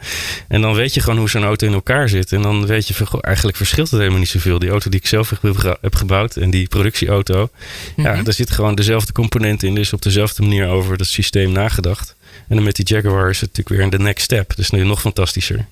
En 0.48 0.62
dan 0.62 0.74
weet 0.74 0.94
je 0.94 1.02
gewoon 1.02 1.20
hoe 1.20 1.30
zo'n 1.30 1.44
auto 1.44 1.68
in 1.68 1.74
elkaar 1.74 2.10
zit. 2.10 2.32
En 2.32 2.42
dan 2.42 2.66
weet 2.66 2.88
je, 2.88 3.22
eigenlijk 3.22 3.58
verschilt 3.58 3.90
het 3.90 4.00
helemaal 4.00 4.20
niet 4.20 4.30
zoveel. 4.30 4.60
Die 4.60 4.70
auto 4.70 4.90
die 4.90 5.00
ik 5.00 5.08
zelf 5.08 5.34
heb 5.82 5.96
gebouwd 5.96 6.36
en 6.36 6.50
die 6.50 6.68
productieauto. 6.68 7.50
Ja, 7.96 8.14
mhm. 8.14 8.24
daar 8.24 8.34
zit 8.34 8.52
gewoon 8.52 8.76
dezelfde 8.76 9.12
componenten 9.14 9.68
in. 9.68 9.76
Dus 9.76 9.94
op 9.94 10.02
dezelfde 10.02 10.42
manier 10.42 10.68
over 10.68 10.98
het 10.98 11.08
systeem 11.08 11.52
nagedacht. 11.52 12.16
En 12.48 12.56
dan 12.56 12.66
met 12.66 12.76
die 12.76 12.86
Jaguar 12.86 13.30
is 13.30 13.42
het 13.42 13.50
natuurlijk 13.50 13.70
weer 13.70 13.86
in 13.86 13.90
de 13.90 14.04
next 14.04 14.24
step. 14.24 14.56
Dus 14.56 14.70
nu 14.70 14.84
nog 14.84 15.02
fantastischer. 15.02 15.66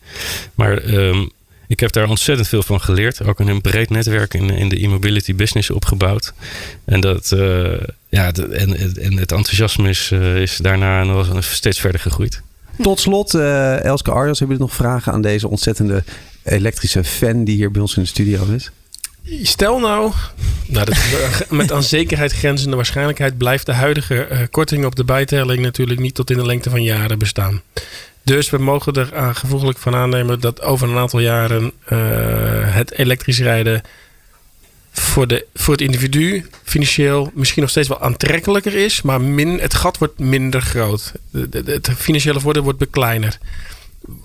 Maar 0.56 0.84
um, 0.84 1.32
ik 1.70 1.80
heb 1.80 1.92
daar 1.92 2.10
ontzettend 2.10 2.48
veel 2.48 2.64
van 2.64 2.82
geleerd. 2.82 3.24
Ook 3.24 3.40
een 3.40 3.62
breed 3.62 3.90
netwerk 3.90 4.34
in, 4.34 4.50
in 4.50 4.70
de 4.70 4.84
e-mobility 4.84 5.36
business 5.36 5.70
opgebouwd. 5.70 6.34
En, 6.86 7.00
dat, 7.02 7.32
uh, 7.36 7.74
ja, 8.10 8.32
de, 8.32 8.48
en, 8.48 8.78
en 8.78 9.18
het 9.18 9.32
enthousiasme 9.32 9.90
is, 9.90 10.12
uh, 10.14 10.36
is 10.36 10.58
daarna 10.58 11.04
nog 11.04 11.44
steeds 11.44 11.80
verder 11.80 12.02
gegroeid. 12.02 12.42
Tot 12.82 13.00
slot, 13.00 13.34
uh, 13.34 13.84
Elske 13.84 14.12
Arjas, 14.12 14.40
hebben 14.40 14.58
jullie 14.58 14.72
nog 14.72 14.82
vragen 14.82 15.14
aan 15.14 15.22
deze 15.22 15.48
ontzettende 15.48 16.04
elektrische 16.44 17.04
fan 17.04 17.44
die 17.44 17.56
hier 17.56 17.72
bij 17.72 17.82
ons 17.82 17.96
in 17.96 18.02
de 18.02 18.08
studio 18.08 18.46
is? 18.56 18.72
Stel 19.42 19.80
nou, 19.80 20.12
nou 20.68 20.86
dat, 20.86 20.98
met 21.50 21.72
aan 21.72 21.84
zekerheid 21.84 22.32
grenzende 22.32 22.76
waarschijnlijkheid 22.76 23.38
blijft 23.38 23.66
de 23.66 23.74
huidige 23.74 24.28
uh, 24.32 24.40
korting 24.52 24.86
op 24.86 24.96
de 24.96 25.04
bijtelling 25.04 25.62
natuurlijk 25.62 26.00
niet 26.00 26.16
tot 26.16 26.30
in 26.30 26.38
de 26.38 26.46
lengte 26.46 26.70
van 26.70 26.84
jaren 26.84 27.20
bestaan. 27.20 27.62
Dus 28.24 28.50
we 28.50 28.58
mogen 28.58 28.94
er 28.94 29.36
gevoeglijk 29.36 29.78
van 29.78 29.96
aannemen 29.96 30.40
dat 30.40 30.62
over 30.62 30.90
een 30.90 30.98
aantal 30.98 31.20
jaren 31.20 31.72
het 32.66 32.92
elektrisch 32.92 33.40
rijden 33.40 33.82
voor, 34.92 35.28
de, 35.28 35.46
voor 35.54 35.74
het 35.74 35.84
individu 35.84 36.50
financieel 36.64 37.32
misschien 37.34 37.62
nog 37.62 37.72
steeds 37.72 37.88
wel 37.88 38.02
aantrekkelijker 38.02 38.76
is, 38.76 39.02
maar 39.02 39.22
min, 39.22 39.60
het 39.60 39.74
gat 39.74 39.98
wordt 39.98 40.20
minder 40.20 40.62
groot. 40.62 41.14
Het 41.52 41.90
financiële 41.98 42.40
voordeel 42.40 42.64
wordt 42.64 42.80
bekleiner. 42.80 43.38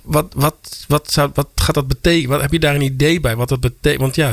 Wat, 0.02 0.32
wat, 0.34 0.84
wat, 0.88 1.12
zou, 1.12 1.30
wat 1.34 1.48
gaat 1.54 1.74
dat 1.74 1.88
betekenen? 1.88 2.28
Wat, 2.28 2.40
heb 2.40 2.52
je 2.52 2.58
daar 2.58 2.74
een 2.74 2.80
idee 2.80 3.20
bij? 3.20 3.36
Wat 3.36 3.48
dat 3.48 3.60
betekent? 3.60 4.00
Want 4.00 4.14
ja, 4.14 4.32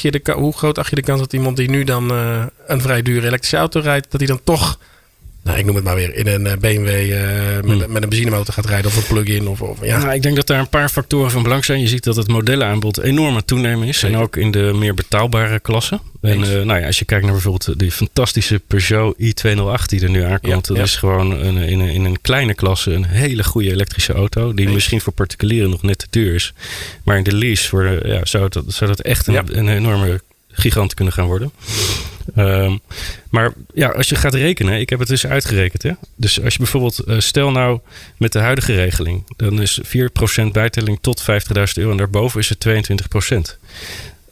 je 0.00 0.10
de, 0.10 0.32
hoe 0.32 0.52
groot 0.52 0.78
acht 0.78 0.90
je 0.90 0.96
de 0.96 1.02
kans 1.02 1.20
dat 1.20 1.32
iemand 1.32 1.56
die 1.56 1.70
nu 1.70 1.84
dan 1.84 2.12
uh, 2.12 2.46
een 2.66 2.80
vrij 2.80 3.02
dure 3.02 3.26
elektrische 3.26 3.56
auto 3.56 3.80
rijdt, 3.80 4.10
dat 4.10 4.20
hij 4.20 4.28
dan 4.28 4.40
toch 4.44 4.78
nou, 5.44 5.58
ik 5.58 5.64
noem 5.64 5.74
het 5.74 5.84
maar 5.84 5.94
weer, 5.94 6.14
in 6.14 6.26
een 6.26 6.46
eh, 6.46 6.56
BMW 6.56 6.88
uh, 6.88 7.20
met, 7.54 7.64
hmm. 7.64 7.92
met, 7.92 8.02
een 8.02 8.08
benzinemotor 8.08 8.54
gaat 8.54 8.66
rijden 8.66 8.90
of 8.90 8.96
een 8.96 9.06
plug-in. 9.14 9.48
Of, 9.48 9.60
of, 9.60 9.84
ja. 9.84 9.98
Nou, 9.98 10.14
ik 10.14 10.22
denk 10.22 10.36
dat 10.36 10.46
daar 10.46 10.58
een 10.58 10.68
paar 10.68 10.88
factoren 10.88 11.30
van 11.30 11.42
belang 11.42 11.64
zijn. 11.64 11.80
Je 11.80 11.88
ziet 11.88 12.04
dat 12.04 12.16
het 12.16 12.28
modellenaanbod 12.28 13.00
enorm 13.00 13.34
aan 13.34 13.44
toenemen 13.44 13.88
is. 13.88 14.02
En 14.02 14.16
ook 14.16 14.36
in 14.36 14.50
de 14.50 14.72
meer 14.74 14.94
betaalbare 14.94 15.60
klassen. 15.60 16.00
En 16.20 16.40
uh, 16.40 16.46
nou 16.46 16.80
ja, 16.80 16.86
als 16.86 16.98
je 16.98 17.04
kijkt 17.04 17.24
naar 17.24 17.32
bijvoorbeeld 17.32 17.78
die 17.78 17.92
fantastische 17.92 18.60
Peugeot 18.66 19.16
i208 19.18 19.84
die 19.86 20.02
er 20.02 20.10
nu 20.10 20.22
aankomt. 20.22 20.66
Ja, 20.66 20.74
dat 20.74 20.86
is 20.86 20.96
gewoon 20.96 21.30
een, 21.30 21.56
in, 21.56 21.80
een, 21.80 21.88
in 21.88 22.04
een 22.04 22.20
kleine 22.20 22.54
klasse 22.54 22.92
een 22.92 23.04
hele 23.04 23.44
goede 23.44 23.70
elektrische 23.70 24.12
auto. 24.12 24.54
Die 24.54 24.68
misschien 24.68 25.00
voor 25.00 25.12
particulieren 25.12 25.70
nog 25.70 25.82
net 25.82 25.98
te 25.98 26.06
duur 26.10 26.34
is. 26.34 26.52
Maar 27.02 27.16
in 27.16 27.22
de 27.22 27.34
lease 27.34 27.68
voor, 27.68 28.06
ja, 28.06 28.24
zou, 28.24 28.48
dat, 28.48 28.64
zou 28.68 28.90
dat 28.90 29.00
echt 29.00 29.26
een, 29.26 29.58
een 29.58 29.68
enorme 29.68 30.20
gigant 30.48 30.94
kunnen 30.94 31.14
gaan 31.14 31.26
worden. 31.26 31.52
Um, 32.36 32.80
maar 33.30 33.52
ja, 33.74 33.88
als 33.88 34.08
je 34.08 34.14
gaat 34.14 34.34
rekenen, 34.34 34.80
ik 34.80 34.90
heb 34.90 34.98
het 34.98 35.08
dus 35.08 35.26
uitgerekend. 35.26 35.82
Hè? 35.82 35.90
Dus 36.16 36.42
als 36.42 36.52
je 36.52 36.58
bijvoorbeeld, 36.58 37.02
uh, 37.06 37.18
stel 37.18 37.50
nou 37.50 37.80
met 38.16 38.32
de 38.32 38.38
huidige 38.38 38.74
regeling, 38.74 39.24
dan 39.36 39.60
is 39.60 39.80
4% 39.82 40.52
bijtelling 40.52 40.98
tot 41.00 41.22
50.000 41.22 41.26
euro 41.74 41.90
en 41.90 41.96
daarboven 41.96 42.40
is 42.40 42.48
het 42.48 42.58
22%. 42.58 43.58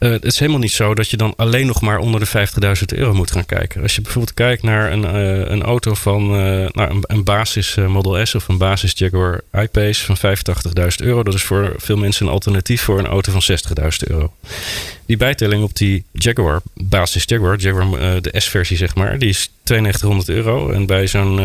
Uh, 0.03 0.11
het 0.11 0.25
is 0.25 0.39
helemaal 0.39 0.61
niet 0.61 0.71
zo 0.71 0.93
dat 0.93 1.09
je 1.09 1.17
dan 1.17 1.33
alleen 1.35 1.65
nog 1.65 1.81
maar 1.81 1.97
onder 1.97 2.19
de 2.19 2.47
50.000 2.87 2.97
euro 2.97 3.13
moet 3.13 3.31
gaan 3.31 3.45
kijken. 3.45 3.81
Als 3.81 3.95
je 3.95 4.01
bijvoorbeeld 4.01 4.33
kijkt 4.33 4.63
naar 4.63 4.91
een, 4.91 5.03
uh, 5.03 5.49
een 5.49 5.63
auto 5.63 5.93
van 5.93 6.23
uh, 6.23 6.67
nou, 6.71 6.89
een, 6.89 7.03
een, 7.07 7.23
basis 7.23 7.75
Model 7.75 8.25
S 8.25 8.35
of 8.35 8.47
een 8.47 8.57
basis 8.57 8.93
Jaguar 8.95 9.41
I-Pace 9.57 10.05
van 10.05 10.17
85.000 10.17 10.95
euro. 10.97 11.23
Dat 11.23 11.33
is 11.33 11.43
voor 11.43 11.73
veel 11.77 11.97
mensen 11.97 12.25
een 12.25 12.31
alternatief 12.31 12.81
voor 12.81 12.99
een 12.99 13.05
auto 13.05 13.31
van 13.31 13.57
60.000 13.81 13.87
euro. 14.07 14.33
Die 15.05 15.17
bijtelling 15.17 15.63
op 15.63 15.75
die 15.75 16.03
Jaguar, 16.11 16.61
basis 16.73 17.23
Jaguar, 17.25 17.57
Jaguar 17.57 18.21
de 18.21 18.39
S-versie 18.39 18.77
zeg 18.77 18.95
maar, 18.95 19.19
die 19.19 19.29
is 19.29 19.51
9200 19.63 20.29
euro. 20.29 20.71
En 20.71 20.85
bij 20.85 21.07
zo'n 21.07 21.35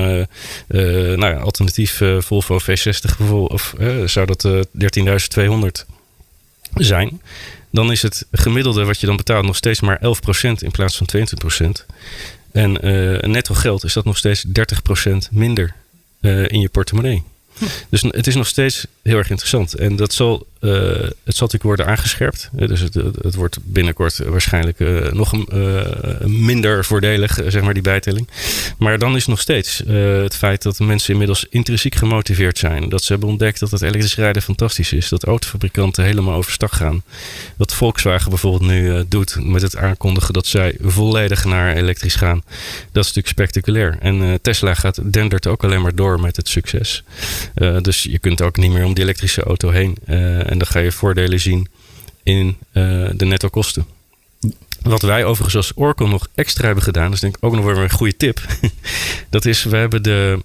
nou 1.17 1.41
alternatief 1.41 2.03
Volvo 2.19 2.59
V60 2.61 3.23
of, 3.29 3.75
zou 4.05 4.27
dat 4.27 4.49
13.200 4.49 5.87
zijn 6.75 7.21
dan 7.71 7.93
is 7.93 8.03
het 8.03 8.27
gemiddelde 8.33 8.85
wat 8.85 9.01
je 9.01 9.07
dan 9.07 9.17
betaalt 9.17 9.45
nog 9.45 9.57
steeds 9.57 9.81
maar 9.81 9.99
11% 9.99 10.03
in 10.41 10.71
plaats 10.71 10.97
van 10.97 11.09
22%. 11.83 11.85
En 12.53 12.87
uh, 12.87 13.21
netto 13.21 13.55
geld 13.55 13.85
is 13.85 13.93
dat 13.93 14.05
nog 14.05 14.17
steeds 14.17 14.45
30% 14.47 14.51
minder 15.31 15.75
uh, 16.21 16.49
in 16.49 16.61
je 16.61 16.69
portemonnee. 16.69 17.23
Hm. 17.59 17.65
Dus 17.89 18.03
het 18.03 18.27
is 18.27 18.35
nog 18.35 18.47
steeds 18.47 18.87
heel 19.03 19.17
erg 19.17 19.31
interessant. 19.31 19.75
En 19.75 19.97
dat 19.97 20.13
zal 20.13 20.47
uh, 20.61 20.73
het 21.25 21.37
zal 21.37 21.47
natuurlijk 21.47 21.63
worden 21.63 21.87
aangescherpt. 21.87 22.51
dus 22.53 22.81
het, 22.81 22.95
het, 22.95 23.35
wordt 23.35 23.59
binnenkort 23.63 24.19
waarschijnlijk 24.19 24.79
uh, 24.79 25.13
nog 25.13 25.33
uh, 25.33 25.81
minder 26.25 26.85
voordelig, 26.85 27.41
zeg 27.47 27.63
maar, 27.63 27.75
die 27.75 27.83
bijtelling. 27.83 28.29
Maar 28.79 28.99
dan 28.99 29.17
is 29.17 29.27
nog 29.27 29.41
steeds 29.41 29.83
het 29.87 30.37
feit 30.37 30.63
dat 30.63 30.79
mensen 30.79 31.13
inmiddels 31.13 31.47
intrinsiek 31.51 31.95
gemotiveerd 31.95 32.59
zijn. 32.59 32.89
Dat 32.89 33.03
ze 33.03 33.13
hebben 33.13 33.29
ontdekt 33.29 33.61
dat 33.61 33.71
het 33.71 33.83
elektrisch 33.83 34.17
rijden 34.17 34.43
fantastisch 34.43 34.93
is. 34.93 35.09
Dat 35.09 35.25
autofabrikanten 35.25 36.05
helemaal 36.05 36.35
overstag 36.35 36.77
gaan. 36.77 37.03
Wat 37.57 37.75
Volkswagen 37.75 38.31
bijvoorbeeld 38.31 38.71
nu 38.71 39.05
doet 39.09 39.37
met 39.41 39.63
het 39.63 39.77
aankondigen 39.77 40.35
dat 40.35 40.47
zij 40.47 40.77
volledig 40.81 41.45
naar 41.45 41.75
elektrisch 41.75 42.15
gaan. 42.15 42.43
Dat 42.93 43.05
is 43.05 43.15
natuurlijk 43.15 43.29
spectaculair. 43.29 43.97
En 44.01 44.39
Tesla 44.43 44.75
gaat 44.75 45.13
dendert 45.13 45.47
ook 45.47 45.65
alleen 45.65 45.83
maar 45.83 45.95
door 45.95 46.21
met 46.21 46.37
het 46.37 46.49
succes. 46.49 47.05
dus 47.83 48.03
je 48.03 48.19
kunt 48.19 48.43
ook 48.43 48.57
niet 48.57 48.71
meer 48.71 48.85
om 48.85 48.95
die 48.95 49.05
elektrische 49.05 49.43
auto 49.43 49.71
heen. 49.71 49.97
En 50.49 50.59
dan 50.59 50.67
ga 50.67 50.79
je 50.79 50.93
voordelen 50.93 51.41
zien 51.41 51.69
in 52.23 52.57
uh, 52.73 53.09
de 53.13 53.25
netto 53.25 53.49
kosten. 53.49 53.87
Wat 54.83 55.03
wij 55.03 55.25
overigens 55.25 55.57
als 55.57 55.73
Oracle 55.75 56.09
nog 56.09 56.29
extra 56.35 56.65
hebben 56.65 56.85
gedaan, 56.85 57.05
dat 57.05 57.15
is 57.15 57.21
denk 57.21 57.37
ik 57.37 57.45
ook 57.45 57.55
nog 57.55 57.65
weer 57.65 57.79
een 57.79 57.91
goede 57.91 58.17
tip. 58.17 58.41
dat 59.31 59.45
is, 59.45 59.65
we 59.65 59.77
hebben 59.77 60.03
de, 60.03 60.39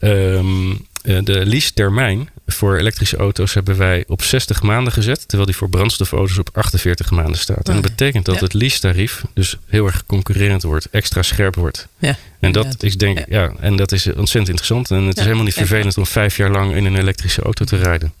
um, 0.00 0.86
de 1.02 1.46
lease 1.46 1.72
termijn 1.72 2.28
voor 2.46 2.76
elektrische 2.76 3.16
auto's 3.16 3.54
hebben 3.54 3.76
wij 3.76 4.04
op 4.08 4.22
60 4.22 4.62
maanden 4.62 4.92
gezet. 4.92 5.28
Terwijl 5.28 5.46
die 5.46 5.56
voor 5.56 5.68
brandstofauto's 5.68 6.38
op 6.38 6.50
48 6.52 7.10
maanden 7.10 7.38
staat. 7.38 7.68
En 7.68 7.74
dat 7.74 7.82
betekent 7.82 8.24
dat 8.24 8.40
het 8.40 8.52
lease-tarief 8.52 9.24
dus 9.34 9.56
heel 9.66 9.86
erg 9.86 10.06
concurrerend 10.06 10.62
wordt. 10.62 10.88
Extra 10.90 11.22
scherp 11.22 11.54
wordt. 11.54 11.88
Ja, 11.98 12.16
en 12.42 12.52
dat, 12.52 12.82
ik 12.82 12.98
denk, 12.98 13.24
ja. 13.28 13.52
en 13.60 13.76
dat 13.76 13.92
is 13.92 14.06
ontzettend 14.06 14.48
interessant. 14.48 14.90
En 14.90 15.02
het 15.02 15.16
is 15.16 15.22
helemaal 15.22 15.44
niet 15.44 15.54
vervelend 15.54 15.98
om 15.98 16.06
vijf 16.06 16.36
jaar 16.36 16.50
lang 16.50 16.74
in 16.74 16.84
een 16.84 16.96
elektrische 16.96 17.42
auto 17.42 17.64
te 17.64 17.76
rijden. 17.76 18.12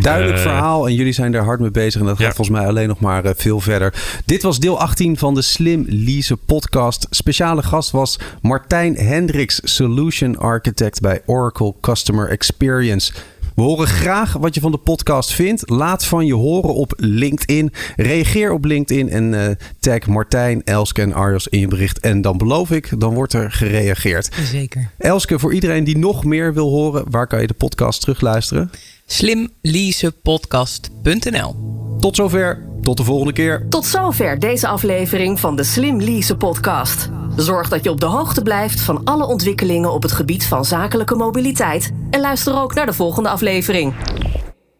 Duidelijk 0.00 0.36
uh, 0.36 0.42
verhaal. 0.42 0.86
En 0.86 0.94
jullie 0.94 1.12
zijn 1.12 1.32
daar 1.32 1.44
hard 1.44 1.60
mee 1.60 1.70
bezig. 1.70 2.00
En 2.00 2.06
dat 2.06 2.18
gaat 2.18 2.34
volgens 2.34 2.56
mij 2.58 2.66
alleen 2.66 2.88
nog 2.88 3.00
maar 3.00 3.24
uh, 3.24 3.30
veel 3.36 3.60
verder. 3.60 3.94
Dit 4.24 4.42
was 4.42 4.58
deel 4.58 4.80
18 4.80 5.18
van 5.18 5.34
de 5.34 5.42
Slim 5.42 5.84
Lease 5.88 6.36
podcast. 6.36 7.06
Speciale 7.10 7.62
gast 7.62 7.90
was 7.90 8.18
Martijn 8.40 8.96
Hendricks, 8.96 9.60
Solution 9.64 10.38
Architect 10.38 11.00
bij 11.00 11.22
Oracle 11.26 11.74
Customer 11.80 12.28
Experience. 12.28 13.12
We 13.54 13.62
horen 13.62 13.86
graag 13.86 14.32
wat 14.32 14.54
je 14.54 14.60
van 14.60 14.70
de 14.72 14.78
podcast 14.78 15.32
vindt. 15.32 15.70
Laat 15.70 16.04
van 16.04 16.26
je 16.26 16.34
horen 16.34 16.74
op 16.74 16.92
LinkedIn. 16.96 17.72
Reageer 17.96 18.52
op 18.52 18.64
LinkedIn 18.64 19.08
en 19.08 19.32
uh, 19.32 19.46
tag 19.78 20.06
Martijn, 20.06 20.64
Elske 20.64 21.02
en 21.02 21.12
Arjos 21.12 21.48
in 21.48 21.60
je 21.60 21.68
bericht. 21.68 22.00
En 22.00 22.20
dan 22.20 22.38
beloof 22.38 22.70
ik, 22.70 23.00
dan 23.00 23.14
wordt 23.14 23.32
er 23.32 23.52
gereageerd. 23.52 24.34
Zeker. 24.42 24.90
Elske, 24.98 25.38
voor 25.38 25.54
iedereen 25.54 25.84
die 25.84 25.98
nog 25.98 26.24
meer 26.24 26.54
wil 26.54 26.68
horen, 26.68 27.04
waar 27.10 27.26
kan 27.26 27.40
je 27.40 27.46
de 27.46 27.54
podcast 27.54 28.00
terugluisteren? 28.00 28.70
slimleasepodcast.nl 29.12 31.56
Tot 32.00 32.16
zover. 32.16 32.70
Tot 32.82 32.96
de 32.96 33.04
volgende 33.04 33.32
keer. 33.32 33.66
Tot 33.68 33.86
zover 33.86 34.38
deze 34.38 34.68
aflevering 34.68 35.40
van 35.40 35.56
de 35.56 35.64
Slim 35.64 36.00
Lease 36.00 36.36
podcast. 36.36 37.08
Zorg 37.36 37.68
dat 37.68 37.84
je 37.84 37.90
op 37.90 38.00
de 38.00 38.06
hoogte 38.06 38.42
blijft 38.42 38.80
van 38.80 39.04
alle 39.04 39.26
ontwikkelingen 39.26 39.92
op 39.92 40.02
het 40.02 40.12
gebied 40.12 40.46
van 40.46 40.64
zakelijke 40.64 41.14
mobiliteit. 41.14 41.92
En 42.10 42.20
luister 42.20 42.60
ook 42.60 42.74
naar 42.74 42.86
de 42.86 42.92
volgende 42.92 43.28
aflevering. 43.28 43.94